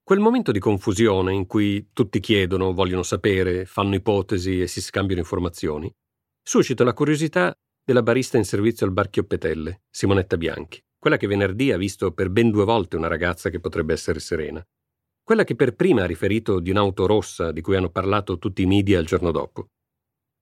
Quel 0.03 0.19
momento 0.19 0.51
di 0.51 0.59
confusione 0.59 1.33
in 1.33 1.47
cui 1.47 1.91
tutti 1.93 2.19
chiedono, 2.19 2.73
vogliono 2.73 3.03
sapere, 3.05 3.67
fanno 3.67 3.95
ipotesi 3.95 4.61
e 4.61 4.67
si 4.67 4.81
scambiano 4.81 5.21
informazioni, 5.21 5.95
suscita 6.43 6.83
la 6.83 6.95
curiosità 6.95 7.55
della 7.85 8.03
barista 8.03 8.37
in 8.37 8.45
servizio 8.45 8.85
al 8.85 8.93
bar 8.93 9.11
Chioppetelle, 9.11 9.83
Simonetta 9.91 10.37
Bianchi, 10.37 10.83
quella 10.99 11.19
che 11.19 11.27
venerdì 11.27 11.71
ha 11.73 11.77
visto 11.77 12.11
per 12.13 12.31
ben 12.31 12.51
due 12.51 12.65
volte 12.65 12.97
una 12.97 13.07
ragazza 13.07 13.51
che 13.51 13.61
potrebbe 13.61 13.93
essere 13.93 14.19
Serena, 14.19 14.67
quella 15.29 15.45
che 15.45 15.57
per 15.57 15.75
prima 15.75 16.05
ha 16.05 16.07
riferito 16.07 16.59
di 16.59 16.71
un'auto 16.71 17.05
rossa 17.05 17.53
di 17.53 17.61
cui 17.61 17.77
hanno 17.77 17.91
parlato 17.91 18.39
tutti 18.39 18.63
i 18.63 18.67
media 18.67 18.99
il 18.99 19.05
giorno 19.05 19.31
dopo, 19.31 19.67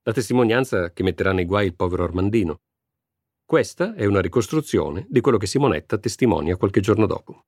la 0.03 0.13
testimonianza 0.13 0.93
che 0.93 1.03
metterà 1.03 1.33
nei 1.33 1.43
guai 1.43 1.65
il 1.65 1.75
povero 1.75 2.05
Armandino. 2.05 2.61
Questa 3.45 3.95
è 3.95 4.05
una 4.05 4.21
ricostruzione 4.21 5.05
di 5.09 5.19
quello 5.19 5.37
che 5.37 5.45
Simonetta 5.45 5.97
testimonia 5.97 6.55
qualche 6.55 6.79
giorno 6.79 7.05
dopo. 7.05 7.41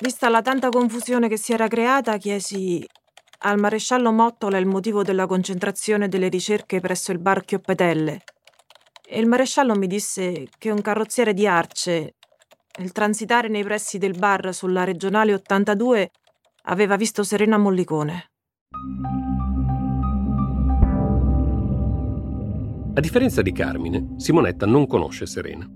Vista 0.00 0.28
la 0.28 0.40
tanta 0.40 0.68
confusione 0.68 1.28
che 1.28 1.36
si 1.36 1.52
era 1.52 1.66
creata, 1.66 2.18
chiesi 2.18 2.86
al 3.38 3.58
maresciallo 3.58 4.12
Mottola 4.12 4.58
il 4.58 4.66
motivo 4.66 5.02
della 5.02 5.26
concentrazione 5.26 6.06
delle 6.06 6.28
ricerche 6.28 6.78
presso 6.78 7.10
il 7.10 7.18
bar 7.18 7.44
Chioppetelle. 7.44 8.20
E 9.04 9.18
il 9.18 9.26
maresciallo 9.26 9.74
mi 9.74 9.88
disse 9.88 10.46
che 10.58 10.70
un 10.70 10.80
carrozziere 10.80 11.34
di 11.34 11.44
Arce, 11.44 12.14
nel 12.78 12.92
transitare 12.92 13.48
nei 13.48 13.64
pressi 13.64 13.98
del 13.98 14.18
bar 14.18 14.54
sulla 14.54 14.84
regionale 14.84 15.34
82, 15.34 16.10
aveva 16.64 16.96
visto 16.96 17.22
Serena 17.22 17.58
Mollicone. 17.58 18.30
A 22.94 23.00
differenza 23.00 23.42
di 23.42 23.52
Carmine, 23.52 24.14
Simonetta 24.16 24.66
non 24.66 24.86
conosce 24.86 25.26
Serena. 25.26 25.68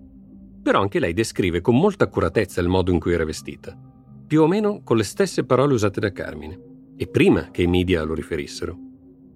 Però 0.62 0.80
anche 0.80 0.98
lei 0.98 1.12
descrive 1.12 1.60
con 1.60 1.78
molta 1.78 2.04
accuratezza 2.04 2.60
il 2.60 2.68
modo 2.68 2.90
in 2.90 3.00
cui 3.00 3.12
era 3.12 3.24
vestita 3.24 3.94
più 4.26 4.42
o 4.42 4.48
meno 4.48 4.80
con 4.82 4.96
le 4.96 5.04
stesse 5.04 5.44
parole 5.44 5.74
usate 5.74 6.00
da 6.00 6.10
Carmine, 6.10 6.60
e 6.96 7.06
prima 7.06 7.50
che 7.52 7.62
i 7.62 7.68
media 7.68 8.02
lo 8.02 8.14
riferissero. 8.14 8.76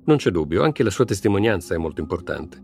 Non 0.04 0.16
c'è 0.16 0.30
dubbio, 0.30 0.64
anche 0.64 0.82
la 0.82 0.90
sua 0.90 1.04
testimonianza 1.04 1.74
è 1.74 1.78
molto 1.78 2.00
importante. 2.00 2.60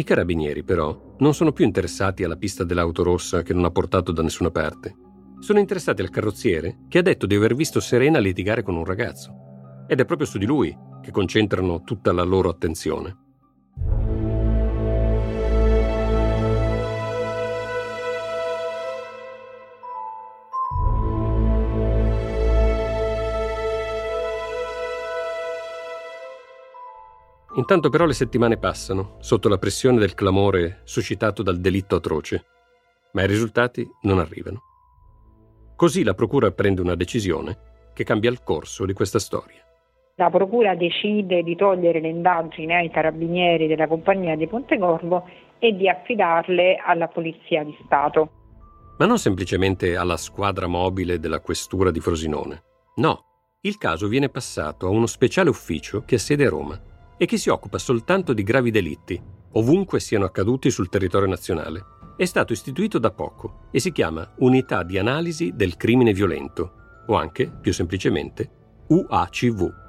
I 0.00 0.04
carabinieri, 0.04 0.62
però, 0.62 1.16
non 1.18 1.34
sono 1.34 1.50
più 1.50 1.64
interessati 1.64 2.22
alla 2.22 2.36
pista 2.36 2.62
dell'auto 2.62 3.02
rossa 3.02 3.42
che 3.42 3.52
non 3.52 3.64
ha 3.64 3.70
portato 3.72 4.12
da 4.12 4.22
nessuna 4.22 4.48
parte. 4.48 4.94
Sono 5.40 5.58
interessati 5.58 6.02
al 6.02 6.10
carrozziere 6.10 6.84
che 6.86 6.98
ha 6.98 7.02
detto 7.02 7.26
di 7.26 7.34
aver 7.34 7.56
visto 7.56 7.80
Serena 7.80 8.20
litigare 8.20 8.62
con 8.62 8.76
un 8.76 8.84
ragazzo. 8.84 9.32
Ed 9.88 9.98
è 9.98 10.04
proprio 10.04 10.28
su 10.28 10.38
di 10.38 10.46
lui 10.46 10.72
che 11.02 11.10
concentrano 11.10 11.82
tutta 11.82 12.12
la 12.12 12.22
loro 12.22 12.48
attenzione. 12.48 13.27
Intanto 27.58 27.90
però 27.90 28.06
le 28.06 28.12
settimane 28.12 28.56
passano, 28.56 29.16
sotto 29.18 29.48
la 29.48 29.58
pressione 29.58 29.98
del 29.98 30.14
clamore 30.14 30.80
suscitato 30.84 31.42
dal 31.42 31.58
delitto 31.58 31.96
atroce, 31.96 32.44
ma 33.14 33.24
i 33.24 33.26
risultati 33.26 33.84
non 34.02 34.20
arrivano. 34.20 34.62
Così 35.74 36.04
la 36.04 36.14
Procura 36.14 36.52
prende 36.52 36.80
una 36.80 36.94
decisione 36.94 37.90
che 37.94 38.04
cambia 38.04 38.30
il 38.30 38.44
corso 38.44 38.84
di 38.84 38.92
questa 38.92 39.18
storia. 39.18 39.60
La 40.14 40.30
Procura 40.30 40.76
decide 40.76 41.42
di 41.42 41.56
togliere 41.56 42.00
le 42.00 42.08
indagini 42.08 42.74
ai 42.74 42.90
carabinieri 42.90 43.66
della 43.66 43.88
compagnia 43.88 44.36
di 44.36 44.46
Pontecorvo 44.46 45.28
e 45.58 45.74
di 45.74 45.88
affidarle 45.88 46.76
alla 46.76 47.08
Polizia 47.08 47.64
di 47.64 47.76
Stato. 47.84 48.30
Ma 48.98 49.06
non 49.06 49.18
semplicemente 49.18 49.96
alla 49.96 50.16
squadra 50.16 50.68
mobile 50.68 51.18
della 51.18 51.40
Questura 51.40 51.90
di 51.90 51.98
Frosinone. 51.98 52.62
No, 52.96 53.24
il 53.62 53.78
caso 53.78 54.06
viene 54.06 54.28
passato 54.28 54.86
a 54.86 54.90
uno 54.90 55.06
speciale 55.06 55.50
ufficio 55.50 56.04
che 56.04 56.14
ha 56.14 56.18
sede 56.18 56.46
a 56.46 56.50
Roma 56.50 56.96
e 57.18 57.26
che 57.26 57.36
si 57.36 57.50
occupa 57.50 57.78
soltanto 57.78 58.32
di 58.32 58.44
gravi 58.44 58.70
delitti, 58.70 59.20
ovunque 59.52 60.00
siano 60.00 60.24
accaduti 60.24 60.70
sul 60.70 60.88
territorio 60.88 61.28
nazionale. 61.28 61.84
È 62.16 62.24
stato 62.24 62.52
istituito 62.52 62.98
da 62.98 63.10
poco 63.10 63.66
e 63.70 63.80
si 63.80 63.92
chiama 63.92 64.26
Unità 64.38 64.82
di 64.84 64.98
Analisi 64.98 65.52
del 65.54 65.76
Crimine 65.76 66.12
Violento, 66.12 67.02
o 67.06 67.16
anche, 67.16 67.50
più 67.50 67.72
semplicemente, 67.72 68.50
UACV. 68.86 69.86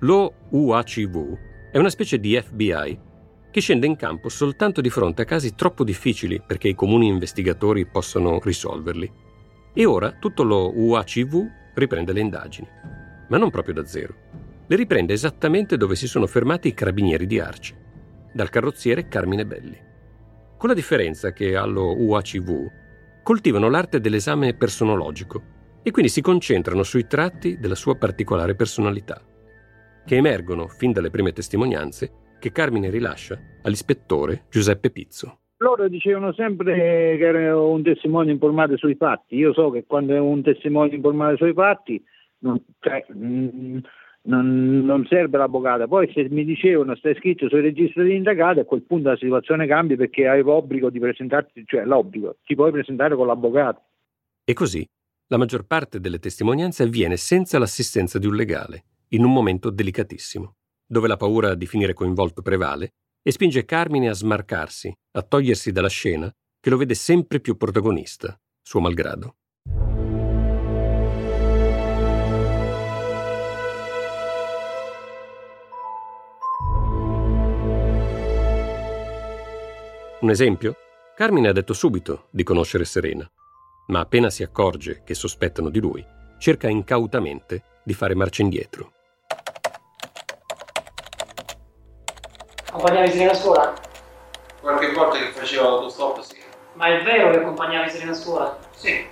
Lo 0.00 0.34
UACV 0.50 1.38
è 1.72 1.78
una 1.78 1.88
specie 1.88 2.20
di 2.20 2.38
FBI 2.38 3.12
che 3.54 3.60
scende 3.60 3.86
in 3.86 3.94
campo 3.94 4.28
soltanto 4.28 4.80
di 4.80 4.90
fronte 4.90 5.22
a 5.22 5.24
casi 5.24 5.54
troppo 5.54 5.84
difficili 5.84 6.42
perché 6.44 6.66
i 6.66 6.74
comuni 6.74 7.06
investigatori 7.06 7.86
possano 7.86 8.40
risolverli. 8.42 9.08
E 9.72 9.84
ora 9.84 10.10
tutto 10.10 10.42
lo 10.42 10.76
UACV 10.76 11.46
riprende 11.72 12.12
le 12.12 12.18
indagini, 12.18 12.66
ma 13.28 13.36
non 13.38 13.50
proprio 13.50 13.74
da 13.74 13.86
zero. 13.86 14.12
Le 14.66 14.74
riprende 14.74 15.12
esattamente 15.12 15.76
dove 15.76 15.94
si 15.94 16.08
sono 16.08 16.26
fermati 16.26 16.66
i 16.66 16.74
carabinieri 16.74 17.28
di 17.28 17.38
Arci, 17.38 17.76
dal 18.32 18.50
carrozziere 18.50 19.06
Carmine 19.06 19.46
Belli. 19.46 19.78
Con 20.56 20.68
la 20.68 20.74
differenza 20.74 21.32
che 21.32 21.54
allo 21.54 21.94
UACV 21.96 22.70
coltivano 23.22 23.70
l'arte 23.70 24.00
dell'esame 24.00 24.54
personologico 24.54 25.42
e 25.80 25.92
quindi 25.92 26.10
si 26.10 26.22
concentrano 26.22 26.82
sui 26.82 27.06
tratti 27.06 27.60
della 27.60 27.76
sua 27.76 27.94
particolare 27.94 28.56
personalità, 28.56 29.22
che 30.04 30.16
emergono 30.16 30.66
fin 30.66 30.90
dalle 30.90 31.10
prime 31.10 31.32
testimonianze 31.32 32.22
che 32.38 32.52
Carmine 32.52 32.90
rilascia 32.90 33.38
all'ispettore 33.62 34.44
Giuseppe 34.50 34.90
Pizzo. 34.90 35.38
Loro 35.58 35.88
dicevano 35.88 36.32
sempre 36.32 36.74
che 37.16 37.24
era 37.24 37.58
un 37.58 37.82
testimone 37.82 38.30
informato 38.30 38.76
sui 38.76 38.96
fatti. 38.96 39.36
Io 39.36 39.52
so 39.52 39.70
che 39.70 39.84
quando 39.86 40.14
è 40.14 40.18
un 40.18 40.42
testimone 40.42 40.94
informato 40.94 41.36
sui 41.36 41.52
fatti 41.52 42.02
non, 42.40 42.62
cioè, 42.80 43.04
mm, 43.14 43.78
non, 44.22 44.84
non 44.84 45.06
serve 45.06 45.38
l'avvocato. 45.38 45.86
Poi 45.86 46.10
se 46.12 46.28
mi 46.28 46.44
dicevano 46.44 46.94
stai 46.96 47.14
scritto 47.14 47.48
sui 47.48 47.60
registri 47.60 48.04
di 48.04 48.14
indagato, 48.14 48.60
a 48.60 48.64
quel 48.64 48.82
punto 48.82 49.08
la 49.08 49.16
situazione 49.16 49.66
cambia 49.66 49.96
perché 49.96 50.28
hai 50.28 50.42
l'obbligo 50.42 50.90
di 50.90 50.98
presentarti, 50.98 51.64
cioè 51.66 51.84
l'obbligo, 51.84 52.36
ti 52.44 52.54
puoi 52.54 52.70
presentare 52.70 53.14
con 53.14 53.26
l'avvocato. 53.26 53.80
E 54.44 54.52
così 54.52 54.86
la 55.28 55.38
maggior 55.38 55.66
parte 55.66 56.00
delle 56.00 56.18
testimonianze 56.18 56.82
avviene 56.82 57.16
senza 57.16 57.58
l'assistenza 57.58 58.18
di 58.18 58.26
un 58.26 58.34
legale, 58.34 58.84
in 59.10 59.24
un 59.24 59.32
momento 59.32 59.70
delicatissimo 59.70 60.56
dove 60.94 61.08
la 61.08 61.16
paura 61.16 61.56
di 61.56 61.66
finire 61.66 61.92
coinvolto 61.92 62.40
prevale, 62.40 62.92
e 63.20 63.32
spinge 63.32 63.64
Carmine 63.64 64.08
a 64.08 64.12
smarcarsi, 64.12 64.94
a 65.16 65.22
togliersi 65.22 65.72
dalla 65.72 65.88
scena, 65.88 66.32
che 66.60 66.70
lo 66.70 66.76
vede 66.76 66.94
sempre 66.94 67.40
più 67.40 67.56
protagonista, 67.56 68.40
suo 68.62 68.78
malgrado. 68.78 69.34
Un 80.20 80.30
esempio? 80.30 80.76
Carmine 81.16 81.48
ha 81.48 81.52
detto 81.52 81.72
subito 81.72 82.28
di 82.30 82.44
conoscere 82.44 82.84
Serena, 82.84 83.28
ma 83.88 83.98
appena 83.98 84.30
si 84.30 84.44
accorge 84.44 85.02
che 85.04 85.14
sospettano 85.14 85.70
di 85.70 85.80
lui, 85.80 86.06
cerca 86.38 86.68
incautamente 86.68 87.80
di 87.82 87.94
fare 87.94 88.14
marcia 88.14 88.42
indietro. 88.42 88.93
Accompagnavi 92.84 93.12
Serena 93.12 93.32
a 93.32 93.34
scuola? 93.34 93.72
Qualche 94.60 94.92
volta 94.92 95.16
che 95.16 95.30
faceva 95.30 95.68
l'autostop, 95.68 96.20
sì. 96.20 96.36
Ma 96.74 96.88
è 96.88 97.02
vero 97.02 97.30
che 97.30 97.38
accompagnavi 97.38 97.88
Serena 97.88 98.10
a 98.10 98.14
scuola? 98.14 98.58
Sì. 98.76 99.06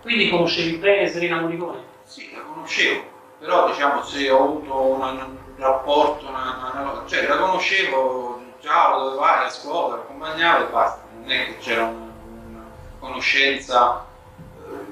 Quindi 0.00 0.30
conoscevi 0.30 0.78
bene 0.78 1.06
Serena 1.08 1.42
Morricone? 1.42 1.80
Sì, 2.04 2.32
la 2.34 2.40
conoscevo. 2.40 3.02
Però 3.38 3.66
diciamo 3.66 4.02
se 4.02 4.30
ho 4.30 4.42
avuto 4.42 4.80
una, 4.80 5.10
un 5.10 5.36
rapporto, 5.56 6.26
una, 6.26 6.72
una, 6.72 7.02
cioè 7.04 7.26
la 7.26 7.36
conoscevo, 7.36 8.40
ciao, 8.60 9.04
dove 9.04 9.16
vai 9.18 9.44
a 9.44 9.50
scuola, 9.50 9.96
accompagnavo 9.96 10.66
e 10.66 10.70
basta. 10.70 11.02
Non 11.14 11.30
è 11.30 11.44
che 11.44 11.58
c'era 11.58 11.84
un, 11.84 12.10
una 12.48 12.64
conoscenza 12.98 14.06
eh, 14.56 14.86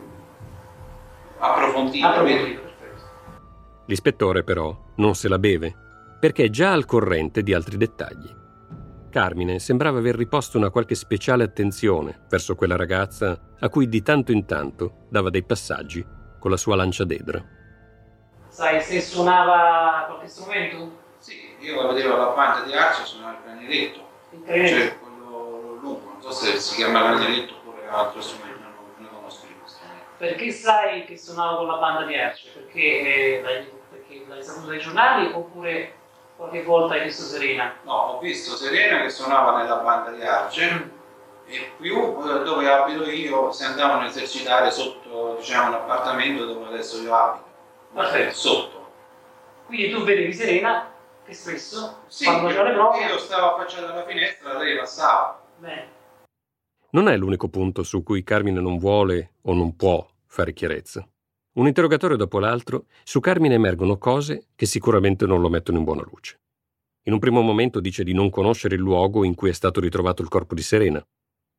approfondita. 1.38 2.06
Approfondita. 2.06 2.60
L'ispettore 3.86 4.44
però 4.44 4.76
non 4.96 5.14
se 5.14 5.26
la 5.26 5.38
beve 5.38 5.79
perché 6.20 6.44
è 6.44 6.50
già 6.50 6.72
al 6.72 6.84
corrente 6.84 7.42
di 7.42 7.54
altri 7.54 7.78
dettagli. 7.78 8.38
Carmine 9.10 9.58
sembrava 9.58 9.98
aver 9.98 10.14
riposto 10.14 10.58
una 10.58 10.70
qualche 10.70 10.94
speciale 10.94 11.42
attenzione 11.42 12.26
verso 12.28 12.54
quella 12.54 12.76
ragazza 12.76 13.36
a 13.58 13.68
cui 13.68 13.88
di 13.88 14.02
tanto 14.02 14.30
in 14.30 14.44
tanto 14.44 15.06
dava 15.08 15.30
dei 15.30 15.42
passaggi 15.42 16.06
con 16.38 16.50
la 16.50 16.56
sua 16.58 16.76
lanciadedra. 16.76 17.42
Sai 18.48 18.80
se 18.82 19.00
suonava 19.00 20.04
qualche 20.06 20.28
strumento? 20.28 20.98
Sì, 21.18 21.56
io 21.58 21.82
la 21.82 21.92
vedevo 21.92 22.14
alla 22.14 22.34
banda 22.34 22.66
di 22.66 22.72
Arce 22.74 23.04
suonare 23.04 23.38
il 23.38 23.42
clarinetto. 23.42 24.08
Il 24.30 24.42
clarinetto? 24.44 24.76
Cioè 24.76 24.98
quello 24.98 25.78
lungo, 25.80 26.10
non 26.12 26.22
so 26.22 26.30
se 26.32 26.58
si 26.58 26.76
chiama 26.76 27.00
clarinetto 27.00 27.54
oppure 27.54 27.88
altro 27.88 28.20
strumento, 28.20 28.58
non, 28.58 28.72
non 28.98 29.08
conosco 29.08 29.46
questo 29.60 29.78
strumento. 29.78 30.04
Perché 30.18 30.50
sai 30.52 31.04
che 31.06 31.16
suonava 31.16 31.56
con 31.56 31.66
la 31.66 31.78
banda 31.78 32.04
di 32.04 32.14
Arce? 32.14 32.48
Perché 32.52 32.80
eh, 32.80 33.72
Perché 33.90 34.24
l'hai 34.28 34.44
saputo 34.44 34.66
dai 34.68 34.78
giornali 34.78 35.32
oppure 35.32 35.94
qualche 36.40 36.62
volta 36.62 36.94
hai 36.94 37.04
visto 37.04 37.22
Serena? 37.24 37.74
No, 37.82 37.92
ho 37.92 38.18
visto 38.18 38.56
Serena 38.56 39.02
che 39.02 39.10
suonava 39.10 39.58
nella 39.58 39.76
banda 39.76 40.10
di 40.10 40.22
Arce 40.22 40.90
e 41.44 41.72
più 41.76 41.94
eh, 41.96 42.42
dove 42.44 42.66
abito 42.66 43.04
io 43.10 43.52
si 43.52 43.64
andavano 43.64 44.00
a 44.00 44.06
esercitare 44.06 44.70
sotto 44.70 45.36
diciamo, 45.38 45.68
un 45.68 45.74
appartamento 45.74 46.46
dove 46.46 46.68
adesso 46.68 47.02
io 47.02 47.14
abito. 47.14 47.44
Perfetto. 47.92 48.34
Sotto. 48.34 48.90
Quindi 49.66 49.90
tu 49.90 50.02
vedevi 50.02 50.32
Serena 50.32 50.90
che 51.26 51.34
spesso 51.34 52.04
Sì, 52.06 52.24
quando 52.24 52.48
faceva 52.48 52.62
le 52.62 52.72
prove... 52.72 53.04
io 53.04 53.18
stavo 53.18 53.54
affacciato 53.54 53.92
alla 53.92 54.06
finestra, 54.06 54.56
lei 54.56 54.78
passava. 54.78 55.42
Bene. 55.58 55.98
Non 56.92 57.08
è 57.08 57.16
l'unico 57.18 57.48
punto 57.48 57.82
su 57.82 58.02
cui 58.02 58.24
Carmine 58.24 58.60
non 58.60 58.78
vuole 58.78 59.34
o 59.42 59.52
non 59.52 59.76
può 59.76 60.08
fare 60.26 60.54
chiarezza. 60.54 61.06
Un 61.60 61.66
interrogatorio 61.66 62.16
dopo 62.16 62.38
l'altro, 62.38 62.86
su 63.04 63.20
Carmine 63.20 63.52
emergono 63.54 63.98
cose 63.98 64.46
che 64.56 64.64
sicuramente 64.64 65.26
non 65.26 65.42
lo 65.42 65.50
mettono 65.50 65.76
in 65.76 65.84
buona 65.84 66.00
luce. 66.10 66.40
In 67.04 67.12
un 67.12 67.18
primo 67.18 67.42
momento 67.42 67.80
dice 67.80 68.02
di 68.02 68.14
non 68.14 68.30
conoscere 68.30 68.76
il 68.76 68.80
luogo 68.80 69.24
in 69.24 69.34
cui 69.34 69.50
è 69.50 69.52
stato 69.52 69.78
ritrovato 69.78 70.22
il 70.22 70.28
corpo 70.28 70.54
di 70.54 70.62
Serena. 70.62 71.04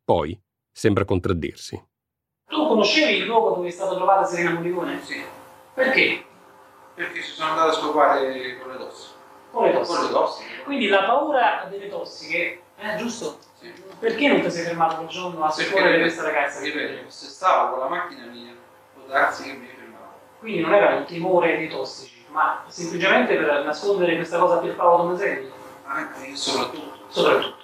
Poi 0.03 0.35
sembra 0.71 1.05
contraddirsi. 1.05 1.75
Tu 2.47 2.67
conoscevi 2.67 3.17
il 3.19 3.25
luogo 3.25 3.53
dove 3.57 3.67
è 3.67 3.71
stata 3.71 3.93
trovata 3.93 4.25
Serena 4.25 4.53
Mollicone? 4.53 5.03
Sì. 5.03 5.21
Perché? 5.75 6.23
Perché 6.95 7.21
ci 7.21 7.31
sono 7.33 7.51
andato 7.51 7.69
a 7.69 7.73
scopare 7.73 8.57
con 8.57 8.71
le 8.71 8.77
tosse. 8.79 9.09
Con 9.51 9.65
le 9.65 9.71
Con 9.73 9.81
le 9.81 9.85
tossiche. 9.87 10.11
tossiche. 10.13 10.63
Quindi 10.63 10.87
la 10.87 11.03
paura 11.03 11.67
delle 11.69 11.89
tossiche, 11.89 12.61
eh, 12.77 12.95
giusto? 12.97 13.37
Sì. 13.59 13.71
Perché 13.99 14.27
non 14.29 14.41
ti 14.41 14.49
sei 14.49 14.65
fermato 14.65 14.95
quel 14.95 15.09
giorno 15.09 15.43
a 15.43 15.49
Perché 15.53 15.69
soccorrere 15.69 15.99
questa 15.99 16.23
ragazza? 16.23 16.59
ripeto, 16.59 17.07
se 17.07 17.27
stavo 17.27 17.69
con 17.69 17.79
la 17.81 17.87
macchina 17.87 18.25
mia, 18.25 18.55
può 18.95 19.03
darsi 19.05 19.43
che 19.43 19.53
mi. 19.53 19.79
Quindi 20.41 20.61
non 20.61 20.73
era 20.73 20.95
un 20.95 21.05
timore 21.05 21.55
dei 21.55 21.69
tossici, 21.69 22.25
ma 22.31 22.63
semplicemente 22.65 23.35
per 23.35 23.63
nascondere 23.63 24.15
questa 24.15 24.39
cosa 24.39 24.55
a 24.55 24.57
Pierpaolo 24.57 25.03
Tomaselli? 25.03 25.47
Anche 25.83 26.31
e 26.31 26.35
soprattutto. 26.35 27.05
Soprattutto. 27.09 27.59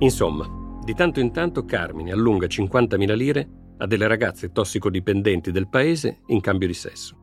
Insomma, 0.00 0.48
di 0.82 0.94
tanto 0.94 1.20
in 1.20 1.30
tanto 1.30 1.64
Carmine 1.64 2.10
allunga 2.10 2.48
50.000 2.48 3.14
lire 3.14 3.48
a 3.78 3.86
delle 3.86 4.08
ragazze 4.08 4.50
tossicodipendenti 4.50 5.52
del 5.52 5.68
paese 5.68 6.22
in 6.26 6.40
cambio 6.40 6.66
di 6.66 6.74
sesso. 6.74 7.16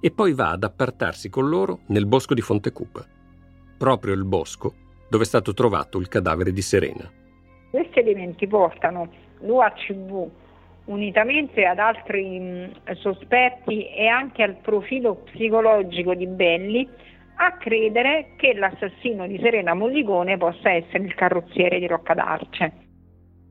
E 0.00 0.12
poi 0.12 0.32
va 0.32 0.50
ad 0.50 0.62
appartarsi 0.62 1.28
con 1.28 1.48
loro 1.48 1.80
nel 1.88 2.06
bosco 2.06 2.34
di 2.34 2.40
Fontecupa. 2.40 3.04
Proprio 3.76 4.14
il 4.14 4.24
bosco 4.24 4.74
dove 5.10 5.24
è 5.24 5.26
stato 5.26 5.52
trovato 5.52 5.98
il 5.98 6.08
cadavere 6.08 6.52
di 6.52 6.62
Serena. 6.62 7.10
Questi 7.70 7.98
elementi 7.98 8.46
portano 8.46 9.10
l'UHV 9.40 10.30
unitamente 10.84 11.64
ad 11.66 11.78
altri 11.78 12.38
mh, 12.38 12.94
sospetti 12.94 13.86
e 13.88 14.06
anche 14.06 14.42
al 14.42 14.56
profilo 14.56 15.16
psicologico 15.16 16.14
di 16.14 16.26
Belli 16.26 16.88
a 17.36 17.56
credere 17.56 18.34
che 18.36 18.54
l'assassino 18.54 19.26
di 19.26 19.38
Serena 19.40 19.74
Mollicone 19.74 20.36
possa 20.36 20.70
essere 20.70 21.04
il 21.04 21.14
carrozziere 21.14 21.78
di 21.78 21.86
Rocca 21.86 22.14
d'Arce. 22.14 22.72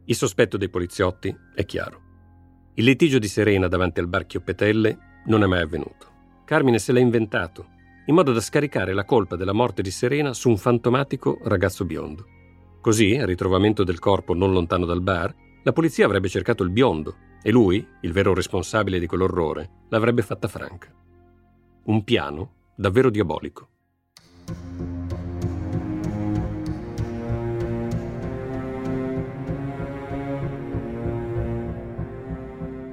Il 0.05 0.15
sospetto 0.15 0.57
dei 0.57 0.69
poliziotti 0.69 1.35
è 1.55 1.65
chiaro. 1.65 2.07
Il 2.75 2.85
litigio 2.85 3.19
di 3.19 3.27
Serena 3.27 3.67
davanti 3.67 3.99
al 3.99 4.07
bar 4.07 4.25
Chioppetelle 4.25 4.97
non 5.25 5.43
è 5.43 5.47
mai 5.47 5.61
avvenuto. 5.61 6.07
Carmine 6.45 6.79
se 6.79 6.91
l'ha 6.93 6.99
inventato, 6.99 7.67
in 8.05 8.15
modo 8.15 8.33
da 8.33 8.41
scaricare 8.41 8.93
la 8.93 9.05
colpa 9.05 9.35
della 9.35 9.53
morte 9.53 9.81
di 9.81 9.91
Serena 9.91 10.33
su 10.33 10.49
un 10.49 10.57
fantomatico 10.57 11.39
ragazzo 11.43 11.85
biondo. 11.85 12.25
Così, 12.81 13.15
al 13.15 13.27
ritrovamento 13.27 13.83
del 13.83 13.99
corpo 13.99 14.33
non 14.33 14.51
lontano 14.51 14.85
dal 14.85 15.01
bar, 15.01 15.33
la 15.63 15.73
polizia 15.73 16.05
avrebbe 16.05 16.29
cercato 16.29 16.63
il 16.63 16.71
biondo 16.71 17.15
e 17.41 17.51
lui, 17.51 17.85
il 18.01 18.11
vero 18.11 18.33
responsabile 18.33 18.99
di 18.99 19.05
quell'orrore, 19.05 19.69
l'avrebbe 19.89 20.21
fatta 20.21 20.47
franca. 20.47 20.93
Un 21.83 22.03
piano 22.03 22.53
davvero 22.75 23.09
diabolico. 23.09 23.69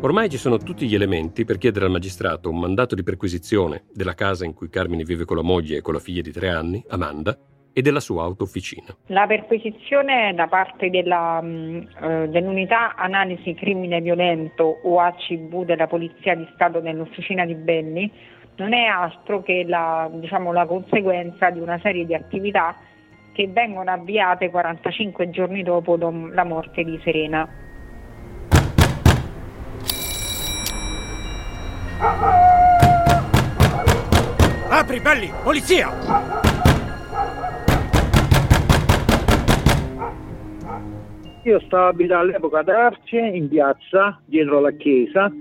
Ormai 0.03 0.29
ci 0.29 0.37
sono 0.37 0.59
tutti 0.59 0.87
gli 0.87 0.95
elementi 0.95 1.45
per 1.45 1.57
chiedere 1.57 1.87
al 1.87 1.91
magistrato 1.91 2.51
un 2.51 2.59
mandato 2.59 2.95
di 2.95 3.03
perquisizione 3.03 3.85
della 3.93 4.15
casa 4.15 4.45
in 4.45 4.53
cui 4.53 4.69
Carmine 4.69 5.05
vive 5.05 5.25
con 5.25 5.37
la 5.37 5.43
moglie 5.43 5.79
e 5.79 5.81
con 5.81 5.95
la 5.95 6.01
figlia 6.01 6.21
di 6.21 6.33
tre 6.33 6.51
anni, 6.51 6.85
Amanda, 6.91 7.37
e 7.73 7.81
della 7.81 7.99
sua 7.99 8.23
autofficina. 8.23 8.95
La 9.07 9.27
perquisizione 9.27 10.35
da 10.35 10.47
parte 10.49 10.91
della, 10.91 11.41
mh, 11.41 11.89
eh, 12.01 12.29
dell'unità 12.29 12.95
analisi 12.95 13.55
crimine 13.55 14.01
violento 14.03 14.81
OACV 14.83 15.65
della 15.65 15.87
Polizia 15.87 16.35
di 16.35 16.47
Stato 16.55 16.81
nell'officina 16.81 17.47
di 17.47 17.55
Belli 17.55 18.13
non 18.57 18.75
è 18.75 18.85
altro 18.85 19.43
che 19.43 19.65
la, 19.67 20.11
diciamo, 20.13 20.53
la 20.53 20.67
conseguenza 20.67 21.51
di 21.51 21.59
una 21.59 21.79
serie 21.81 22.05
di 22.05 22.15
attività 22.15 22.77
che 23.33 23.49
vengono 23.49 23.91
avviate 23.91 24.51
45 24.51 25.31
giorni 25.31 25.63
dopo 25.63 25.97
la 25.97 26.45
morte 26.45 26.85
di 26.85 26.99
Serena. 27.03 27.47
Apri, 34.69 35.01
belli! 35.01 35.31
Polizia! 35.43 35.91
Io 41.45 41.61
stavo 41.61 41.87
abitando 41.87 42.25
all'epoca 42.25 42.59
ad 42.59 42.69
Arce, 42.69 43.19
in 43.19 43.49
piazza, 43.49 44.21
dietro 44.25 44.59
la 44.61 44.73
chiesa. 44.73 45.33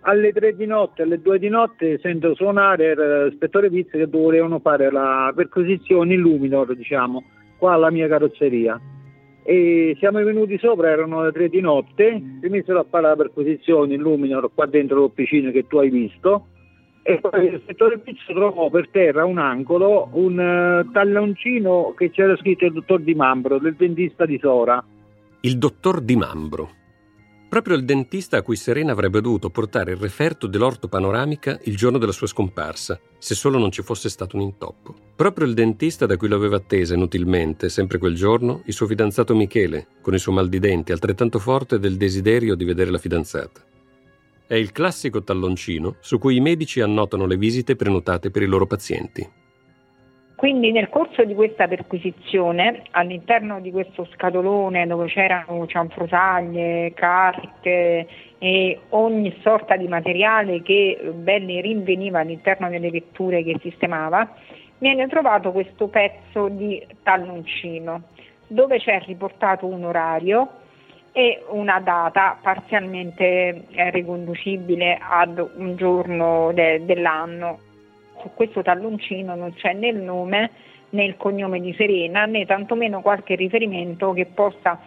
Alle 0.00 0.32
tre 0.32 0.56
di 0.56 0.66
notte, 0.66 1.02
alle 1.02 1.20
due 1.20 1.38
di 1.38 1.48
notte 1.48 1.98
sento 2.00 2.34
suonare 2.34 3.28
l'ispettore 3.28 3.68
Pizzi 3.70 3.98
che 3.98 4.08
dovevano 4.08 4.58
fare 4.60 4.90
la 4.90 5.30
perquisizione 5.36 6.14
in 6.14 6.20
Luminor, 6.20 6.74
diciamo, 6.74 7.22
qua 7.58 7.74
alla 7.74 7.90
mia 7.90 8.08
carrozzeria. 8.08 8.80
E 9.44 9.96
siamo 9.98 10.22
venuti 10.22 10.56
sopra, 10.58 10.90
erano 10.90 11.24
le 11.24 11.32
tre 11.32 11.48
di 11.48 11.60
notte, 11.60 12.22
si 12.40 12.48
misero 12.48 12.80
a 12.80 12.86
fare 12.88 13.08
la 13.08 13.16
perquisizione 13.16 13.94
in 13.94 14.00
Luminor, 14.00 14.50
qua 14.54 14.66
dentro 14.66 15.00
l'officina 15.00 15.50
che 15.50 15.66
tu 15.66 15.78
hai 15.78 15.90
visto. 15.90 16.46
E 17.02 17.18
poi 17.18 17.50
l'ispettore 17.50 17.98
Pizzo 17.98 18.32
trovò 18.32 18.70
per 18.70 18.88
terra 18.90 19.24
un 19.24 19.38
angolo 19.38 20.08
un 20.12 20.38
eh, 20.38 20.88
talloncino 20.92 21.94
che 21.96 22.10
c'era 22.10 22.36
scritto 22.36 22.64
il 22.64 22.72
dottor 22.72 23.00
Di 23.00 23.14
Mambro, 23.14 23.58
del 23.58 23.74
dentista 23.74 24.24
di 24.24 24.38
Sora. 24.40 24.82
Il 25.40 25.58
dottor 25.58 26.00
Di 26.00 26.14
Mambro. 26.14 26.81
Proprio 27.52 27.76
il 27.76 27.84
dentista 27.84 28.38
a 28.38 28.42
cui 28.42 28.56
Serena 28.56 28.92
avrebbe 28.92 29.20
dovuto 29.20 29.50
portare 29.50 29.90
il 29.90 29.98
referto 29.98 30.46
dell'orto 30.46 30.88
panoramica 30.88 31.60
il 31.64 31.76
giorno 31.76 31.98
della 31.98 32.10
sua 32.10 32.26
scomparsa, 32.26 32.98
se 33.18 33.34
solo 33.34 33.58
non 33.58 33.70
ci 33.70 33.82
fosse 33.82 34.08
stato 34.08 34.36
un 34.36 34.42
intoppo. 34.42 34.94
Proprio 35.14 35.46
il 35.46 35.52
dentista 35.52 36.06
da 36.06 36.16
cui 36.16 36.28
lo 36.28 36.36
aveva 36.36 36.56
attesa 36.56 36.94
inutilmente, 36.94 37.68
sempre 37.68 37.98
quel 37.98 38.14
giorno, 38.14 38.62
il 38.64 38.72
suo 38.72 38.86
fidanzato 38.86 39.34
Michele, 39.34 39.88
con 40.00 40.14
il 40.14 40.20
suo 40.20 40.32
mal 40.32 40.48
di 40.48 40.60
denti 40.60 40.92
altrettanto 40.92 41.38
forte 41.38 41.78
del 41.78 41.98
desiderio 41.98 42.54
di 42.54 42.64
vedere 42.64 42.90
la 42.90 42.96
fidanzata. 42.96 43.62
È 44.46 44.54
il 44.54 44.72
classico 44.72 45.22
talloncino 45.22 45.96
su 46.00 46.18
cui 46.18 46.36
i 46.36 46.40
medici 46.40 46.80
annotano 46.80 47.26
le 47.26 47.36
visite 47.36 47.76
prenotate 47.76 48.30
per 48.30 48.40
i 48.40 48.46
loro 48.46 48.66
pazienti. 48.66 49.28
Quindi 50.42 50.72
nel 50.72 50.88
corso 50.88 51.22
di 51.22 51.36
questa 51.36 51.68
perquisizione, 51.68 52.82
all'interno 52.90 53.60
di 53.60 53.70
questo 53.70 54.08
scatolone 54.12 54.88
dove 54.88 55.06
c'erano 55.06 55.68
cianfrusaglie, 55.68 56.92
carte 56.94 58.08
e 58.38 58.80
ogni 58.88 59.32
sorta 59.42 59.76
di 59.76 59.86
materiale 59.86 60.60
che 60.62 60.98
Belli 61.14 61.60
rinveniva 61.60 62.18
all'interno 62.18 62.68
delle 62.68 62.90
vetture 62.90 63.44
che 63.44 63.56
sistemava, 63.60 64.34
viene 64.78 65.06
trovato 65.06 65.52
questo 65.52 65.86
pezzo 65.86 66.48
di 66.48 66.84
talloncino 67.04 68.02
dove 68.48 68.78
c'è 68.78 69.00
riportato 69.06 69.66
un 69.66 69.84
orario 69.84 70.48
e 71.12 71.44
una 71.50 71.78
data 71.78 72.36
parzialmente 72.42 73.66
riconducibile 73.92 74.98
ad 75.00 75.38
un 75.54 75.76
giorno 75.76 76.50
de- 76.52 76.84
dell'anno 76.84 77.70
questo 78.34 78.62
talloncino 78.62 79.34
non 79.34 79.52
c'è 79.54 79.72
né 79.72 79.88
il 79.88 80.00
nome 80.00 80.50
né 80.90 81.04
il 81.04 81.16
cognome 81.16 81.60
di 81.60 81.74
Serena 81.74 82.24
né 82.26 82.44
tantomeno 82.46 83.00
qualche 83.00 83.34
riferimento 83.34 84.12
che 84.12 84.26
possa 84.26 84.80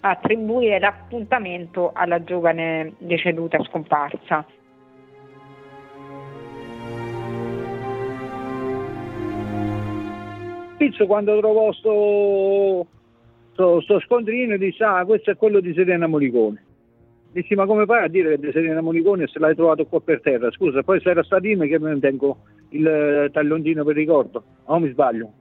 attribuire 0.00 0.78
l'appuntamento 0.78 1.92
alla 1.94 2.22
giovane 2.24 2.94
deceduta 2.98 3.62
scomparsa. 3.62 4.44
Pizzo 10.76 11.06
quando 11.06 11.38
trovò 11.38 11.72
sto, 11.72 12.86
sto, 13.52 13.80
sto 13.82 14.00
scontrino 14.00 14.56
disse 14.56 14.82
ah 14.82 15.04
questo 15.04 15.30
è 15.30 15.36
quello 15.36 15.60
di 15.60 15.72
Serena 15.74 16.08
Molicone. 16.08 16.64
Dissi 17.30 17.54
ma 17.54 17.66
come 17.66 17.86
fai 17.86 18.04
a 18.04 18.08
dire 18.08 18.30
che 18.30 18.34
è 18.34 18.38
di 18.38 18.50
Serena 18.50 18.80
Molicone 18.80 19.28
se 19.28 19.38
l'hai 19.38 19.54
trovato 19.54 19.86
qua 19.86 20.00
per 20.00 20.20
terra? 20.20 20.50
Scusa, 20.50 20.82
poi 20.82 21.00
se 21.00 21.10
era 21.10 21.22
statino 21.22 21.64
che 21.64 21.78
non 21.78 22.00
tengo 22.00 22.38
il 22.72 23.30
talloncino 23.32 23.84
per 23.84 23.94
ricordo, 23.94 24.42
o 24.64 24.78
mi 24.78 24.90
sbaglio? 24.90 25.32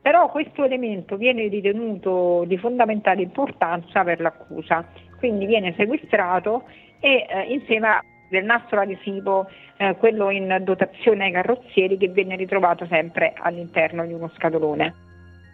Però 0.00 0.30
questo 0.30 0.64
elemento 0.64 1.16
viene 1.16 1.48
ritenuto 1.48 2.44
di 2.46 2.56
fondamentale 2.56 3.22
importanza 3.22 4.04
per 4.04 4.20
l'accusa 4.20 4.86
quindi 5.18 5.46
viene 5.46 5.74
sequestrato 5.76 6.64
e 7.00 7.26
eh, 7.28 7.52
insieme 7.52 7.88
del 8.30 8.44
nastro 8.44 8.80
adesivo, 8.80 9.46
eh, 9.76 9.96
quello 9.98 10.30
in 10.30 10.60
dotazione 10.62 11.24
ai 11.24 11.32
carrozzieri 11.32 11.96
che 11.96 12.08
venne 12.08 12.36
ritrovato 12.36 12.86
sempre 12.86 13.34
all'interno 13.36 14.06
di 14.06 14.12
uno 14.12 14.30
scatolone. 14.34 15.06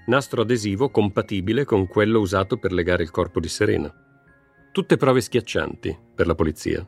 Nastro 0.06 0.42
adesivo 0.42 0.90
compatibile 0.90 1.64
con 1.64 1.86
quello 1.86 2.20
usato 2.20 2.58
per 2.58 2.72
legare 2.72 3.02
il 3.02 3.10
corpo 3.10 3.40
di 3.40 3.48
Serena. 3.48 3.92
Tutte 4.70 4.96
prove 4.96 5.20
schiaccianti 5.20 5.96
per 6.14 6.26
la 6.26 6.34
polizia, 6.34 6.86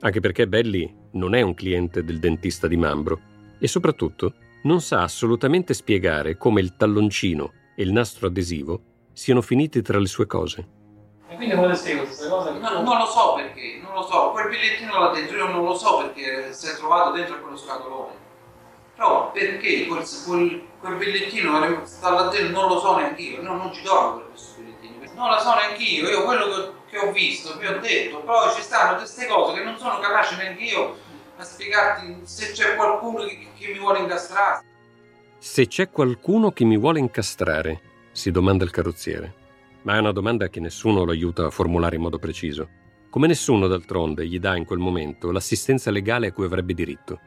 anche 0.00 0.20
perché 0.20 0.46
Belli 0.48 0.92
non 1.12 1.34
è 1.34 1.40
un 1.40 1.54
cliente 1.54 2.04
del 2.04 2.18
dentista 2.18 2.66
di 2.66 2.76
Mambro 2.76 3.20
e 3.58 3.68
soprattutto 3.68 4.34
non 4.62 4.80
sa 4.80 5.02
assolutamente 5.02 5.74
spiegare 5.74 6.36
come 6.36 6.60
il 6.60 6.76
talloncino 6.76 7.52
e 7.76 7.82
il 7.82 7.92
nastro 7.92 8.26
adesivo 8.26 8.80
siano 9.12 9.40
finiti 9.40 9.82
tra 9.82 9.98
le 9.98 10.06
sue 10.06 10.26
cose. 10.26 10.68
E 11.28 11.34
quindi 11.36 11.54
come 11.54 11.68
le 11.68 11.74
spiego 11.74 12.04
questa 12.04 12.28
cosa? 12.28 12.52
No, 12.52 12.82
non 12.82 12.98
lo 12.98 13.06
so 13.06 13.34
perché, 13.34 13.80
non 13.82 13.94
lo 13.94 14.02
so. 14.02 14.30
Quel 14.30 14.48
bigliettino 14.48 14.98
là 14.98 15.10
dentro 15.10 15.36
io 15.36 15.48
non 15.48 15.64
lo 15.64 15.76
so 15.76 15.98
perché 15.98 16.52
si 16.52 16.68
è 16.68 16.74
trovato 16.74 17.12
dentro 17.12 17.40
quello 17.40 17.56
scatolone. 17.56 18.12
Però 18.96 19.30
perché 19.30 19.86
quel, 19.86 20.04
quel, 20.26 20.62
quel 20.80 20.96
bigliettino 20.96 21.84
sta 21.84 22.10
là 22.10 22.28
dentro 22.28 22.60
non 22.60 22.68
lo 22.68 22.80
so 22.80 22.96
neanche 22.96 23.22
io. 23.22 23.42
No, 23.42 23.56
non 23.56 23.72
ci 23.72 23.82
trovo 23.82 24.24
questo 24.30 24.60
bigliettino. 24.60 25.12
Non 25.14 25.30
lo 25.30 25.38
so 25.38 25.54
neanche 25.54 25.82
io. 25.82 26.08
Io 26.08 26.24
quello 26.24 26.46
che, 26.46 26.96
che 26.96 26.98
ho 26.98 27.12
visto, 27.12 27.56
vi 27.58 27.66
ho 27.66 27.78
detto. 27.78 28.20
Poi 28.20 28.54
ci 28.54 28.62
stanno 28.62 28.96
queste 28.96 29.26
cose 29.26 29.54
che 29.54 29.64
non 29.64 29.76
sono 29.76 29.98
capace 29.98 30.36
neanche 30.36 30.62
io 30.62 30.96
a 31.38 31.44
spiegarti 31.44 32.18
se 32.24 32.52
c'è 32.52 32.76
qualcuno 32.76 33.24
che, 33.24 33.48
che 33.56 33.72
mi 33.72 33.78
vuole 33.78 34.00
incastrare. 34.00 34.64
Se 35.38 35.66
c'è 35.66 35.88
qualcuno 35.90 36.50
che 36.50 36.64
mi 36.64 36.76
vuole 36.76 36.98
incastrare, 36.98 37.80
si 38.12 38.30
domanda 38.30 38.64
il 38.64 38.70
carrozziere 38.70 39.46
ma 39.82 39.96
è 39.96 39.98
una 40.00 40.12
domanda 40.12 40.48
che 40.48 40.60
nessuno 40.60 41.04
lo 41.04 41.12
aiuta 41.12 41.46
a 41.46 41.50
formulare 41.50 41.96
in 41.96 42.02
modo 42.02 42.18
preciso. 42.18 42.68
Come 43.10 43.26
nessuno 43.26 43.68
d'altronde 43.68 44.26
gli 44.26 44.38
dà 44.38 44.56
in 44.56 44.64
quel 44.66 44.78
momento 44.78 45.30
l'assistenza 45.30 45.90
legale 45.90 46.26
a 46.26 46.32
cui 46.32 46.44
avrebbe 46.44 46.74
diritto. 46.74 47.18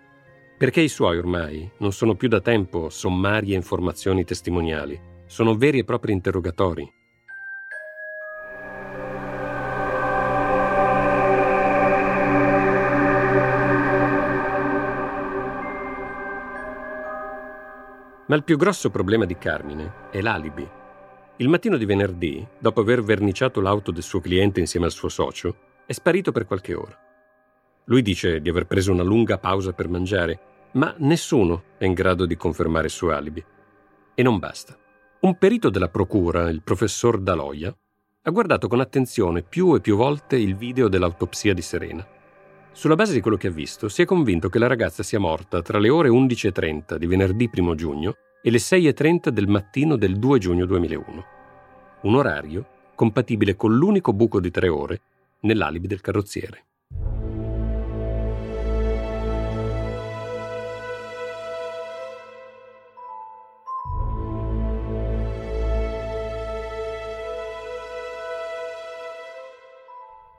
Perché 0.58 0.82
i 0.82 0.90
suoi 0.90 1.18
ormai 1.18 1.70
non 1.78 1.92
sono 1.92 2.14
più 2.14 2.28
da 2.28 2.40
tempo 2.40 2.90
sommarie 2.90 3.56
informazioni 3.56 4.24
testimoniali, 4.24 5.00
sono 5.26 5.56
veri 5.56 5.80
e 5.80 5.84
propri 5.84 6.12
interrogatori. 6.12 6.88
Ma 18.32 18.38
il 18.38 18.46
più 18.46 18.56
grosso 18.56 18.90
problema 18.90 19.26
di 19.26 19.38
Carmine 19.38 20.08
è 20.10 20.22
l'alibi. 20.22 20.66
Il 21.36 21.50
mattino 21.50 21.76
di 21.76 21.84
venerdì, 21.84 22.48
dopo 22.60 22.80
aver 22.80 23.04
verniciato 23.04 23.60
l'auto 23.60 23.92
del 23.92 24.04
suo 24.04 24.22
cliente 24.22 24.62
insieme 24.62 24.86
al 24.86 24.94
suo 24.94 25.10
socio, 25.10 25.54
è 25.86 25.92
sparito 25.92 26.32
per 26.32 26.46
qualche 26.46 26.74
ora. 26.74 26.98
Lui 27.88 28.02
dice 28.02 28.40
di 28.40 28.48
aver 28.48 28.68
preso 28.68 28.94
una 28.94 29.04
lunga 29.04 29.38
pausa 29.38 29.74
per 29.74 29.90
mangiare, 29.90 30.40
ma 30.76 30.96
nessuno 31.00 31.64
è 31.78 31.84
in 31.84 31.92
grado 31.92 32.26
di 32.26 32.38
confermare 32.38 32.86
il 32.86 32.92
suo 32.92 33.12
alibi. 33.12 33.44
E 34.16 34.24
non 34.24 34.40
basta. 34.40 34.78
Un 35.20 35.38
perito 35.38 35.70
della 35.70 35.90
procura, 35.90 36.50
il 36.50 36.62
professor 36.62 37.20
Daloia, 37.20 37.76
ha 38.22 38.30
guardato 38.30 38.70
con 38.70 38.80
attenzione 38.80 39.42
più 39.42 39.76
e 39.76 39.82
più 39.82 39.98
volte 39.98 40.38
il 40.38 40.56
video 40.56 40.88
dell'autopsia 40.88 41.54
di 41.54 41.62
Serena. 41.62 42.08
Sulla 42.74 42.96
base 42.96 43.14
di 43.14 43.20
quello 43.20 43.38
che 43.38 43.48
ha 43.48 43.52
visto, 43.52 43.90
si 43.90 44.02
è 44.02 44.06
convinto 44.06 44.48
che 44.48 44.58
la 44.58 44.68
ragazza 44.68 45.04
sia 45.04 45.20
morta 45.20 45.62
tra 45.62 45.78
le 45.78 45.90
ore 45.90 46.10
11.30 46.10 46.96
di 46.96 47.06
venerdì 47.06 47.50
1 47.54 47.76
giugno 47.76 48.16
e 48.42 48.50
le 48.50 48.58
6.30 48.58 49.30
del 49.30 49.48
mattino 49.48 49.98
del 49.98 50.18
2 50.18 50.40
giugno 50.40 50.66
2001. 50.66 51.26
Un 52.04 52.16
orario 52.16 52.66
compatibile 52.96 53.56
con 53.56 53.76
l'unico 53.76 54.14
buco 54.14 54.40
di 54.40 54.52
tre 54.52 54.70
ore 54.70 55.02
nell'alibi 55.42 55.88
del 55.88 56.02
carrozziere. 56.02 56.66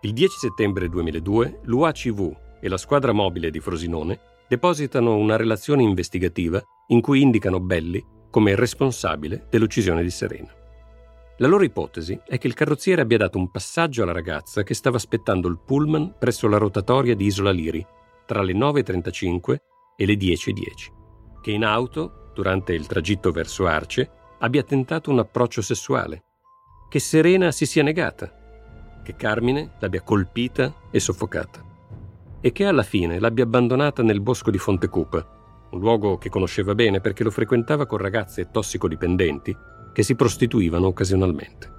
Il 0.05 0.15
10 0.15 0.37
settembre 0.37 0.89
2002 0.89 1.61
l'UACV 1.63 2.37
e 2.61 2.69
la 2.69 2.77
squadra 2.77 3.13
mobile 3.13 3.53
di 3.53 3.61
Frosinone 3.61 4.19
depositano 4.49 5.15
una 5.15 5.37
relazione 5.37 5.85
investigativa 5.85 6.61
in 6.89 7.01
cui 7.01 7.23
indicano 7.23 7.61
Belli 7.61 8.05
come 8.29 8.57
responsabile 8.57 9.47
dell'uccisione 9.49 10.03
di 10.03 10.11
Serena. 10.11 10.53
La 11.37 11.47
loro 11.47 11.63
ipotesi 11.63 12.21
è 12.27 12.37
che 12.37 12.49
il 12.49 12.55
carrozziere 12.55 13.03
abbia 13.03 13.17
dato 13.17 13.39
un 13.39 13.53
passaggio 13.53 14.03
alla 14.03 14.11
ragazza 14.11 14.65
che 14.65 14.75
stava 14.75 14.97
aspettando 14.97 15.47
il 15.47 15.61
pullman 15.65 16.17
presso 16.19 16.49
la 16.49 16.59
rotatoria 16.59 17.15
di 17.15 17.27
Isola 17.27 17.53
Liri 17.53 17.87
tra 18.27 18.43
le 18.43 18.55
9.35 18.55 19.57
e 19.95 20.05
le 20.05 20.15
10.10, 20.15 21.41
che 21.41 21.53
in 21.53 21.65
auto, 21.65 22.33
durante 22.35 22.73
il 22.73 22.89
tragitto 22.89 23.31
verso 23.31 23.67
Arce, 23.69 24.11
abbia 24.41 24.65
tentato 24.65 25.13
un 25.13 25.21
approccio 25.21 25.63
sessuale, 25.63 26.25
che 26.89 26.99
Serena 26.99 27.53
si 27.53 27.67
sia 27.67 27.85
negata, 27.85 28.42
che 29.03 29.17
Carmine 29.17 29.73
l'abbia 29.79 30.03
colpita 30.03 30.73
e 30.91 31.01
soffocata 31.01 31.71
e 32.41 32.51
che 32.51 32.65
alla 32.65 32.83
fine 32.83 33.21
l'abbia 33.21 33.45
abbandonata 33.45 34.03
nel 34.03 34.21
bosco 34.21 34.51
di 34.51 34.59
Fontecupa, 34.59 35.67
un 35.71 35.79
luogo 35.79 36.19
che 36.19 36.29
conosceva 36.29 36.75
bene 36.75 37.01
perché 37.01 37.23
lo 37.23 37.31
frequentava 37.31 37.87
con 37.87 37.99
ragazze 37.99 38.51
tossicodipendenti 38.51 39.57
che 39.93 40.03
si 40.03 40.17
prostituivano 40.17 40.89
occasionalmente. 40.89 41.71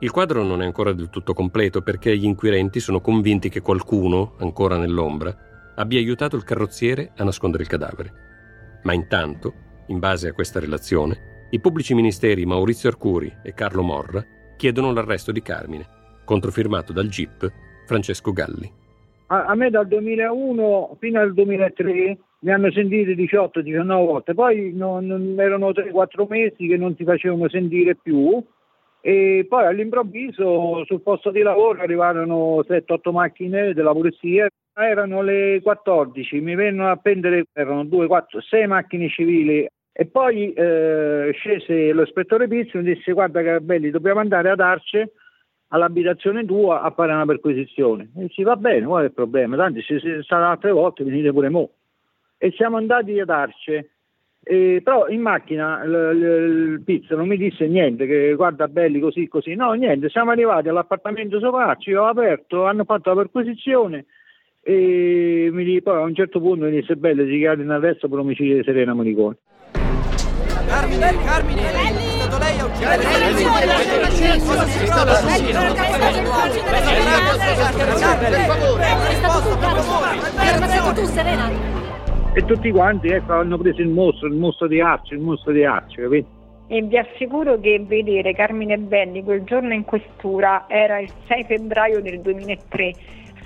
Il 0.00 0.10
quadro 0.10 0.42
non 0.42 0.62
è 0.62 0.64
ancora 0.64 0.92
del 0.92 1.10
tutto 1.10 1.34
completo 1.34 1.82
perché 1.82 2.16
gli 2.16 2.24
inquirenti 2.24 2.80
sono 2.80 3.00
convinti 3.00 3.48
che 3.48 3.60
qualcuno, 3.60 4.34
ancora 4.38 4.76
nell'ombra, 4.76 5.34
abbia 5.74 5.98
aiutato 5.98 6.36
il 6.36 6.44
carrozziere 6.44 7.12
a 7.16 7.24
nascondere 7.24 7.62
il 7.62 7.68
cadavere. 7.68 8.12
Ma 8.82 8.92
intanto, 8.92 9.52
in 9.88 9.98
base 9.98 10.28
a 10.28 10.32
questa 10.32 10.58
relazione, 10.58 11.48
i 11.50 11.60
pubblici 11.60 11.94
ministeri 11.94 12.44
Maurizio 12.46 12.88
Arcuri 12.88 13.32
e 13.42 13.52
Carlo 13.52 13.82
Morra 13.82 14.24
chiedono 14.56 14.92
l'arresto 14.92 15.32
di 15.32 15.42
Carmine, 15.42 15.95
controfirmato 16.26 16.92
dal 16.92 17.08
GIP 17.08 17.50
Francesco 17.86 18.32
Galli. 18.32 18.70
A, 19.28 19.46
a 19.46 19.54
me 19.54 19.70
dal 19.70 19.88
2001 19.88 20.96
fino 21.00 21.20
al 21.20 21.32
2003 21.32 22.18
mi 22.40 22.52
hanno 22.52 22.70
sentito 22.70 23.10
18-19 23.10 23.86
volte, 23.86 24.34
poi 24.34 24.72
non, 24.74 25.06
non 25.06 25.34
erano 25.38 25.70
3-4 25.70 26.26
mesi 26.28 26.66
che 26.66 26.76
non 26.76 26.94
si 26.94 27.04
facevano 27.04 27.48
sentire 27.48 27.96
più. 27.96 28.42
E 29.00 29.46
poi 29.48 29.66
all'improvviso 29.66 30.84
sul 30.84 31.00
posto 31.00 31.30
di 31.30 31.40
lavoro 31.40 31.80
arrivarono 31.80 32.64
7-8 32.68 33.12
macchine 33.12 33.72
della 33.72 33.92
polizia, 33.92 34.48
erano 34.74 35.22
le 35.22 35.60
14, 35.62 36.40
mi 36.40 36.56
vennero 36.56 36.90
a 36.90 36.96
prendere, 36.96 37.44
erano 37.52 37.84
2, 37.84 38.06
4, 38.06 38.40
6 38.40 38.66
macchine 38.66 39.08
civili. 39.08 39.66
E 39.92 40.06
poi 40.06 40.52
eh, 40.52 41.30
scese 41.32 41.94
l'ispettore 41.94 42.48
Pizzo 42.48 42.76
e 42.76 42.82
mi 42.82 42.94
disse 42.94 43.12
guarda 43.12 43.42
Carabelli 43.42 43.90
dobbiamo 43.90 44.20
andare 44.20 44.50
ad 44.50 44.60
Arce 44.60 45.12
all'abitazione 45.68 46.44
tua 46.44 46.82
a 46.82 46.90
fare 46.90 47.12
una 47.12 47.24
perquisizione. 47.26 48.10
E 48.16 48.22
dici 48.22 48.42
va 48.42 48.56
bene, 48.56 48.86
qual 48.86 49.02
è 49.02 49.06
il 49.06 49.12
problema? 49.12 49.70
Se 49.72 49.98
siete 49.98 50.22
state 50.22 50.42
altre 50.42 50.70
volte 50.72 51.04
venite 51.04 51.32
pure 51.32 51.48
mo. 51.48 51.70
E 52.38 52.52
siamo 52.52 52.76
andati 52.76 53.18
ad 53.18 53.30
Arce. 53.30 53.90
E, 54.48 54.80
però 54.84 55.08
in 55.08 55.22
macchina 55.22 55.82
il, 55.82 55.90
il, 55.90 56.22
il 56.72 56.82
pizzo 56.84 57.16
non 57.16 57.26
mi 57.26 57.36
disse 57.36 57.66
niente, 57.66 58.06
che 58.06 58.32
guarda 58.34 58.68
belli 58.68 59.00
così 59.00 59.26
così, 59.26 59.56
no 59.56 59.72
niente, 59.72 60.08
siamo 60.08 60.30
arrivati 60.30 60.68
all'appartamento 60.68 61.40
sopra, 61.40 61.74
ci 61.74 61.92
ho 61.92 62.06
aperto, 62.06 62.64
hanno 62.64 62.84
fatto 62.84 63.08
la 63.08 63.16
perquisizione 63.16 64.04
e 64.62 65.48
mi 65.52 65.64
dice, 65.64 65.82
poi 65.82 65.96
a 65.96 66.00
un 66.02 66.14
certo 66.14 66.40
punto 66.40 66.64
mi 66.66 66.70
disse 66.70 66.94
bello 66.94 67.24
si 67.24 67.38
chiama 67.38 67.62
in 67.62 67.70
arresto 67.70 68.08
per 68.08 68.20
omicidio 68.20 68.56
di 68.56 68.62
Serena 68.62 68.94
Monicone. 68.94 69.36
Carmine, 70.68 71.12
Carmine, 71.24 71.60
è 71.60 72.15
stato 72.36 72.38
lei 72.38 72.58
a 72.58 72.64
uccidere. 72.64 73.04
E 82.34 82.44
tutti 82.44 82.70
quanti 82.70 83.08
ecco, 83.08 83.32
hanno 83.32 83.56
preso 83.58 83.80
il 83.80 83.88
mostro, 83.88 84.28
il 84.28 84.34
mostro 84.34 84.66
di 84.66 84.80
Arci, 84.80 85.14
il 85.14 85.20
mostro 85.20 85.52
di 85.52 85.64
Arci, 85.64 86.02
capito? 86.02 86.28
E 86.68 86.82
vi 86.82 86.98
assicuro 86.98 87.58
che 87.60 87.82
vedere 87.86 88.34
Carmine 88.34 88.76
Belli 88.76 89.22
quel 89.22 89.44
giorno 89.44 89.72
in 89.72 89.84
questura 89.84 90.64
era 90.68 90.98
il 90.98 91.10
6 91.28 91.44
febbraio 91.44 92.02
del 92.02 92.20
2003 92.20 92.92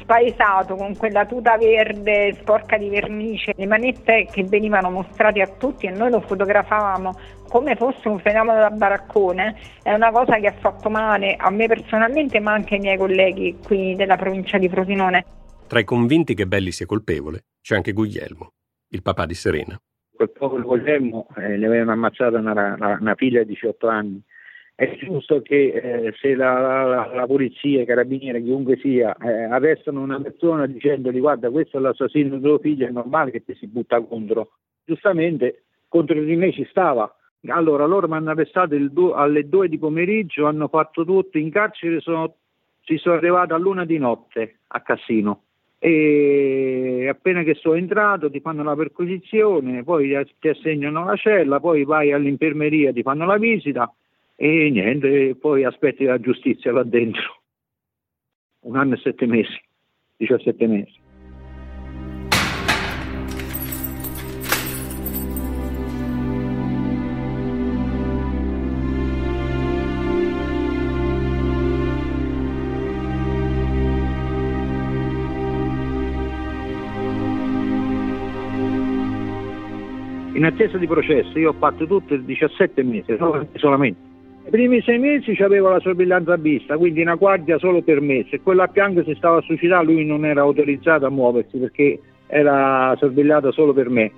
spaesato 0.01 0.75
con 0.75 0.97
quella 0.97 1.25
tuta 1.25 1.57
verde 1.57 2.35
sporca 2.41 2.77
di 2.77 2.89
vernice, 2.89 3.53
le 3.55 3.67
manette 3.67 4.27
che 4.31 4.43
venivano 4.43 4.91
mostrate 4.91 5.41
a 5.41 5.47
tutti 5.47 5.87
e 5.87 5.91
noi 5.91 6.11
lo 6.11 6.21
fotografavamo 6.21 7.13
come 7.51 7.75
fosse 7.75 8.07
un 8.07 8.21
fenomeno 8.21 8.61
da 8.61 8.71
baraccone, 8.71 9.57
è 9.83 9.93
una 9.93 10.13
cosa 10.13 10.39
che 10.39 10.47
ha 10.47 10.53
fatto 10.53 10.89
male 10.89 11.35
a 11.35 11.51
me 11.51 11.67
personalmente 11.67 12.39
ma 12.39 12.53
anche 12.53 12.75
ai 12.75 12.81
miei 12.81 12.97
colleghi 12.97 13.59
qui 13.63 13.97
della 13.97 14.17
provincia 14.17 14.57
di 14.57 14.69
Frosinone. 14.69 15.25
Tra 15.67 15.81
i 15.81 15.85
convinti 15.85 16.35
che 16.35 16.47
Belli 16.47 16.71
sia 16.71 16.87
colpevole 16.87 17.47
c'è 17.61 17.75
anche 17.75 17.93
Guglielmo, 17.93 18.53
il 18.91 19.03
papà 19.03 19.27
di 19.27 19.35
Serena. 19.35 19.79
Quel 20.15 20.31
povero 20.31 20.63
Guglielmo 20.63 21.27
eh, 21.37 21.57
le 21.57 21.67
avevano 21.67 21.93
ammazzato 21.93 22.37
una, 22.37 22.53
una, 22.53 22.99
una 23.01 23.15
figlia 23.17 23.43
di 23.43 23.53
18 23.55 23.89
anni 23.89 24.23
è 24.81 24.97
giusto 24.97 25.43
che 25.43 25.73
eh, 25.75 26.15
se 26.19 26.35
la, 26.35 26.59
la, 26.87 27.11
la, 27.13 27.27
polizia, 27.27 27.83
i 27.83 27.85
carabinieri, 27.85 28.43
chiunque 28.43 28.79
sia, 28.79 29.15
eh, 29.15 29.43
arrestano 29.43 30.01
una 30.01 30.19
persona 30.23 30.67
dicendogli 30.67 31.19
guarda 31.19 31.51
questo 31.51 31.77
è 31.77 31.81
l'assassino 31.81 32.31
del 32.31 32.41
tuo 32.41 32.59
figlio, 32.61 32.87
è 32.87 32.91
normale 32.91 33.31
che 33.31 33.45
ti 33.45 33.55
si 33.57 33.67
butta 33.67 34.01
contro. 34.01 34.53
Giustamente 34.83 35.65
contro 35.87 36.19
di 36.23 36.35
me 36.35 36.51
ci 36.53 36.67
stava. 36.71 37.15
Allora 37.49 37.87
loro 37.87 38.07
mi 38.07 38.15
hanno 38.15 38.31
arrestato 38.31 38.77
du- 38.77 39.13
alle 39.13 39.49
due 39.49 39.69
di 39.69 39.79
pomeriggio, 39.79 40.47
hanno 40.47 40.69
fatto 40.69 41.05
tutto 41.05 41.39
in 41.39 41.51
carcere, 41.51 42.01
sono, 42.01 42.35
si 42.83 42.99
sono 42.99 43.15
arrivato 43.15 43.55
a 43.55 43.59
luna 43.59 43.85
di 43.85 43.97
notte 43.97 44.59
a 44.69 44.81
Cassino 44.81 45.45
e 45.83 47.09
appena 47.09 47.43
che 47.43 47.55
sono 47.55 47.77
entrato 47.77 48.31
ti 48.31 48.41
fanno 48.41 48.63
la 48.63 48.77
perquisizione, 48.77 49.83
poi 49.83 50.15
ti 50.39 50.49
assegnano 50.49 51.07
la 51.07 51.17
cella, 51.17 51.59
poi 51.59 51.85
vai 51.85 52.13
all'infermeria, 52.13 52.93
ti 52.93 53.03
fanno 53.03 53.25
la 53.25 53.39
visita 53.39 53.91
e 54.37 54.69
niente, 54.71 55.35
poi 55.37 55.65
aspetti 55.65 56.05
la 56.05 56.21
giustizia 56.21 56.73
là 56.73 56.83
dentro. 56.83 57.41
Un 58.61 58.77
anno 58.77 58.95
e 58.95 58.99
sette 58.99 59.25
mesi, 59.25 59.59
17 60.17 60.67
mesi. 60.67 61.10
In 80.41 80.47
attesa 80.47 80.79
di 80.79 80.87
processo, 80.87 81.39
io 81.39 81.51
ho 81.51 81.55
fatto 81.59 81.87
tutto 81.87 82.15
il 82.15 82.23
17 82.23 82.83
mesi, 82.83 83.15
solamente. 83.57 84.09
I 84.47 84.49
primi 84.49 84.81
sei 84.81 84.99
mesi 84.99 85.33
avevo 85.43 85.69
la 85.69 85.81
sorveglianza 85.81 86.33
a 86.33 86.39
vista, 86.39 86.79
quindi 86.79 87.03
una 87.03 87.17
guardia 87.17 87.59
solo 87.59 87.83
per 87.83 88.01
me. 88.01 88.25
Se 88.31 88.41
quello 88.41 88.63
a 88.63 88.71
fianco 88.73 89.05
si 89.05 89.15
stava 89.17 89.37
a 89.37 89.43
suicidare, 89.43 89.85
lui 89.85 90.07
non 90.07 90.25
era 90.25 90.41
autorizzato 90.41 91.05
a 91.05 91.11
muoversi 91.11 91.59
perché 91.59 92.01
era 92.27 92.97
sorvegliato 92.97 93.53
solo 93.53 93.75
per 93.75 93.91
me. 93.91 94.11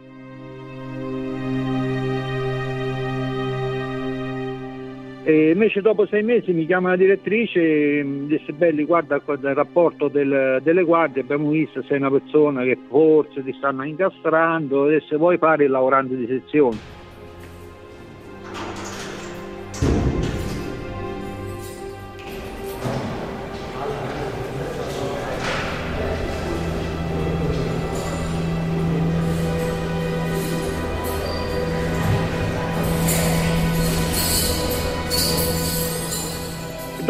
E 5.25 5.51
invece 5.51 5.81
dopo 5.81 6.05
sei 6.07 6.25
mesi 6.25 6.53
mi 6.53 6.67
chiama 6.67 6.91
la 6.91 6.97
direttrice 6.97 7.99
e 7.99 8.03
mi 8.03 8.27
disse 8.27 8.53
Belli 8.53 8.85
guarda 8.85 9.23
il 9.25 9.55
rapporto 9.55 10.09
del, 10.09 10.59
delle 10.65 10.83
guardie 10.83 11.23
abbiamo 11.23 11.51
visto 11.51 11.81
sei 11.83 11.99
una 11.99 12.11
persona 12.11 12.65
che 12.65 12.77
forse 12.89 13.45
ti 13.45 13.53
stanno 13.53 13.85
incastrando 13.85 14.89
e 14.89 15.01
se 15.09 15.17
vuoi 15.17 15.39
fare 15.39 15.65
il 15.65 15.71
lavorante 15.71 16.17
di 16.17 16.27
sezione 16.27 16.79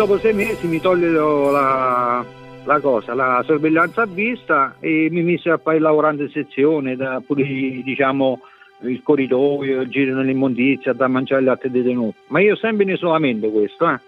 dopo 0.06 0.18
sei 0.18 0.34
mesi 0.34 0.66
mi 0.66 0.80
togliero 0.80 1.52
la, 1.52 2.24
la, 2.64 2.80
cosa, 2.80 3.14
la 3.14 3.40
sorveglianza 3.46 4.02
a 4.02 4.06
vista 4.06 4.74
e 4.80 5.06
mi 5.12 5.22
mise 5.22 5.48
a 5.48 5.58
fare 5.58 5.76
il 5.76 5.82
lavorante 5.82 6.24
in 6.24 6.30
sezione, 6.30 6.96
da, 6.96 7.22
pure 7.24 7.44
diciamo 7.44 8.40
il 8.80 9.00
corridoio, 9.00 9.82
il 9.82 9.88
giro 9.88 10.16
nell'immondizia, 10.16 10.92
da 10.92 11.06
mangiare 11.06 11.44
gli 11.44 11.48
altri 11.48 11.70
detenuti. 11.70 12.16
Ma 12.28 12.40
io 12.40 12.56
sempre 12.56 12.82
in 12.82 12.90
isolamento 12.90 13.48
questo, 13.50 13.90
eh. 13.90 14.00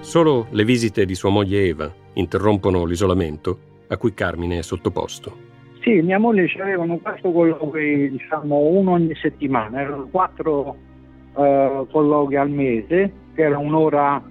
Solo 0.00 0.48
le 0.50 0.64
visite 0.64 1.04
di 1.04 1.14
sua 1.14 1.30
moglie 1.30 1.66
Eva 1.66 1.94
interrompono 2.14 2.84
l'isolamento 2.84 3.58
a 3.86 3.96
cui 3.96 4.12
Carmine 4.12 4.58
è 4.58 4.62
sottoposto. 4.62 5.49
Sì, 5.80 6.02
mia 6.02 6.18
moglie 6.18 6.46
ci 6.46 6.60
avevano 6.60 6.98
quattro 6.98 7.32
colloqui, 7.32 8.10
diciamo 8.10 8.58
uno 8.58 8.92
ogni 8.92 9.14
settimana, 9.14 9.80
erano 9.80 10.08
quattro 10.10 10.76
uh, 11.34 11.86
colloqui 11.90 12.36
al 12.36 12.50
mese, 12.50 13.12
che 13.34 13.42
era 13.42 13.56
un'ora, 13.58 14.22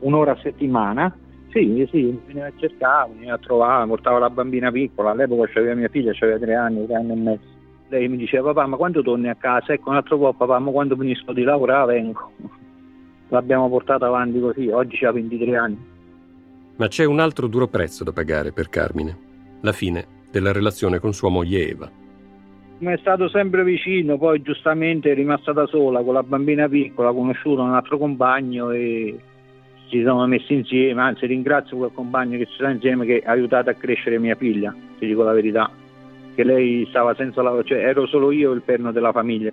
un'ora 0.00 0.32
a 0.32 0.38
settimana. 0.42 1.14
Sì, 1.50 1.86
sì, 1.90 2.18
veniva 2.26 2.46
a 2.46 2.52
cercare, 2.56 3.10
veniva 3.12 3.34
a 3.34 3.38
trovare, 3.38 3.86
portava 3.86 4.18
la 4.18 4.30
bambina 4.30 4.70
piccola, 4.70 5.10
all'epoca 5.10 5.50
c'aveva 5.52 5.74
mia 5.74 5.88
figlia, 5.88 6.12
aveva 6.18 6.38
tre 6.38 6.54
anni, 6.54 6.86
tre 6.86 6.94
anni 6.94 7.12
e 7.12 7.16
mezzo. 7.16 7.54
Lei 7.88 8.08
mi 8.08 8.16
diceva, 8.16 8.52
papà, 8.52 8.66
ma 8.66 8.76
quando 8.76 9.02
torni 9.02 9.28
a 9.28 9.36
casa? 9.36 9.74
Ecco, 9.74 9.90
un 9.90 9.96
altro 9.96 10.16
po', 10.16 10.32
papà, 10.32 10.58
ma 10.58 10.70
quando 10.70 10.96
finisco 10.96 11.32
di 11.34 11.42
lavorare 11.42 11.92
vengo. 11.92 12.32
L'abbiamo 13.28 13.68
portata 13.68 14.06
avanti 14.06 14.40
così, 14.40 14.68
oggi 14.68 15.04
ha 15.04 15.12
23 15.12 15.56
anni. 15.56 15.94
Ma 16.76 16.88
c'è 16.88 17.04
un 17.04 17.20
altro 17.20 17.48
duro 17.48 17.68
prezzo 17.68 18.02
da 18.02 18.12
pagare 18.12 18.52
per 18.52 18.68
Carmine. 18.68 19.24
La 19.60 19.72
fine 19.72 20.14
della 20.30 20.52
relazione 20.52 20.98
con 20.98 21.12
sua 21.12 21.30
moglie 21.30 21.68
Eva. 21.68 21.90
Mi 22.78 22.92
è 22.92 22.98
stato 22.98 23.28
sempre 23.28 23.64
vicino, 23.64 24.18
poi 24.18 24.42
giustamente 24.42 25.10
è 25.10 25.14
rimasta 25.14 25.52
da 25.52 25.66
sola 25.66 26.02
con 26.02 26.12
la 26.12 26.22
bambina 26.22 26.68
piccola, 26.68 27.08
ha 27.08 27.14
conosciuto 27.14 27.62
un 27.62 27.72
altro 27.72 27.96
compagno 27.96 28.70
e 28.70 29.18
ci 29.88 30.02
siamo 30.02 30.26
messi 30.26 30.52
insieme, 30.52 31.00
anzi 31.00 31.26
ringrazio 31.26 31.78
quel 31.78 31.92
compagno 31.94 32.36
che 32.36 32.46
ci 32.46 32.54
sta 32.54 32.68
insieme 32.68 33.06
che 33.06 33.22
ha 33.24 33.30
aiutato 33.30 33.70
a 33.70 33.74
crescere 33.74 34.18
mia 34.18 34.34
figlia, 34.34 34.74
ti 34.98 35.06
dico 35.06 35.22
la 35.22 35.32
verità, 35.32 35.70
che 36.34 36.44
lei 36.44 36.84
stava 36.90 37.14
senza 37.14 37.40
lavoro, 37.40 37.64
cioè 37.64 37.78
ero 37.78 38.06
solo 38.06 38.30
io 38.30 38.52
il 38.52 38.62
perno 38.62 38.92
della 38.92 39.12
famiglia. 39.12 39.50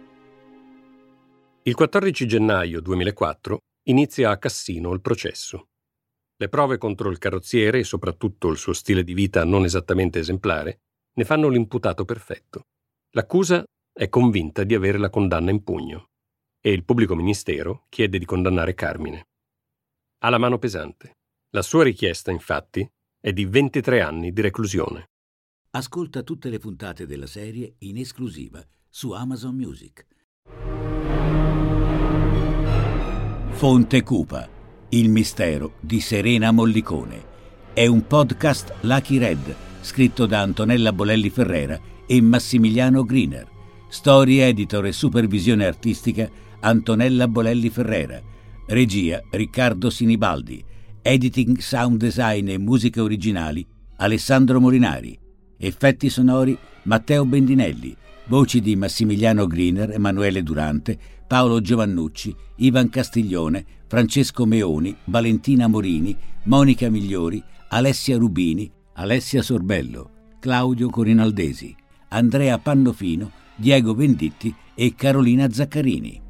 Il 1.63 1.75
14 1.75 2.27
gennaio 2.27 2.81
2004 2.81 3.57
inizia 3.83 4.31
a 4.31 4.37
Cassino 4.37 4.91
il 4.91 4.99
processo. 4.99 5.67
Le 6.35 6.49
prove 6.49 6.77
contro 6.77 7.09
il 7.09 7.19
carrozziere 7.19 7.79
e 7.79 7.83
soprattutto 7.83 8.49
il 8.49 8.57
suo 8.57 8.73
stile 8.73 9.03
di 9.03 9.13
vita 9.13 9.43
non 9.45 9.65
esattamente 9.65 10.19
esemplare 10.19 10.81
ne 11.13 11.25
fanno 11.25 11.47
l'imputato 11.47 12.05
perfetto. 12.05 12.67
L'accusa 13.11 13.63
è 13.91 14.09
convinta 14.09 14.63
di 14.63 14.73
avere 14.73 14.97
la 14.97 15.11
condanna 15.11 15.51
in 15.51 15.63
pugno 15.63 16.09
e 16.59 16.71
il 16.71 16.83
pubblico 16.83 17.15
ministero 17.15 17.85
chiede 17.89 18.17
di 18.17 18.25
condannare 18.25 18.73
Carmine. 18.73 19.27
Ha 20.19 20.29
la 20.29 20.39
mano 20.39 20.57
pesante. 20.57 21.17
La 21.51 21.61
sua 21.61 21.83
richiesta, 21.83 22.31
infatti, 22.31 22.89
è 23.19 23.31
di 23.31 23.45
23 23.45 24.01
anni 24.01 24.31
di 24.33 24.41
reclusione. 24.41 25.11
Ascolta 25.71 26.23
tutte 26.23 26.49
le 26.49 26.57
puntate 26.57 27.05
della 27.05 27.27
serie 27.27 27.75
in 27.79 27.97
esclusiva 27.97 28.65
su 28.89 29.11
Amazon 29.11 29.55
Music. 29.55 30.07
Fonte 33.51 34.01
Cupa 34.01 34.61
il 34.93 35.09
mistero 35.09 35.73
di 35.79 35.99
Serena 35.99 36.51
Mollicone. 36.51 37.31
È 37.73 37.87
un 37.87 38.05
podcast 38.05 38.75
Lucky 38.81 39.17
Red, 39.17 39.55
scritto 39.81 40.27
da 40.27 40.41
Antonella 40.41 40.93
Bolelli 40.93 41.31
Ferrera 41.31 41.79
e 42.05 42.21
Massimiliano 42.21 43.03
Griner. 43.03 43.47
Storia, 43.87 44.45
editor 44.45 44.85
e 44.85 44.91
supervisione 44.91 45.65
artistica 45.65 46.29
Antonella 46.59 47.27
Bolelli 47.27 47.71
Ferrera. 47.71 48.21
Regia 48.67 49.23
Riccardo 49.31 49.89
Sinibaldi. 49.89 50.63
Editing, 51.01 51.57
sound 51.57 51.97
design 51.97 52.49
e 52.49 52.59
musiche 52.59 53.01
originali 53.01 53.65
Alessandro 53.95 54.59
Morinari. 54.59 55.17
Effetti 55.57 56.07
sonori 56.11 56.55
Matteo 56.83 57.25
Bendinelli. 57.25 57.95
Voci 58.25 58.61
di 58.61 58.75
Massimiliano 58.75 59.47
Griner, 59.47 59.89
Emanuele 59.89 60.43
Durante, 60.43 60.99
Paolo 61.27 61.61
Giovannucci, 61.61 62.33
Ivan 62.57 62.89
Castiglione, 62.89 63.65
Francesco 63.93 64.47
Meoni, 64.47 64.97
Valentina 65.03 65.67
Morini, 65.67 66.17
Monica 66.45 66.89
Migliori, 66.89 67.43
Alessia 67.67 68.17
Rubini, 68.17 68.67
Alessia 68.93 69.43
Sorbello, 69.43 70.09
Claudio 70.39 70.89
Corinaldesi, 70.89 71.75
Andrea 72.07 72.57
Pannofino, 72.57 73.29
Diego 73.55 73.93
Venditti 73.93 74.51
e 74.73 74.95
Carolina 74.95 75.47
Zaccarini. 75.47 76.21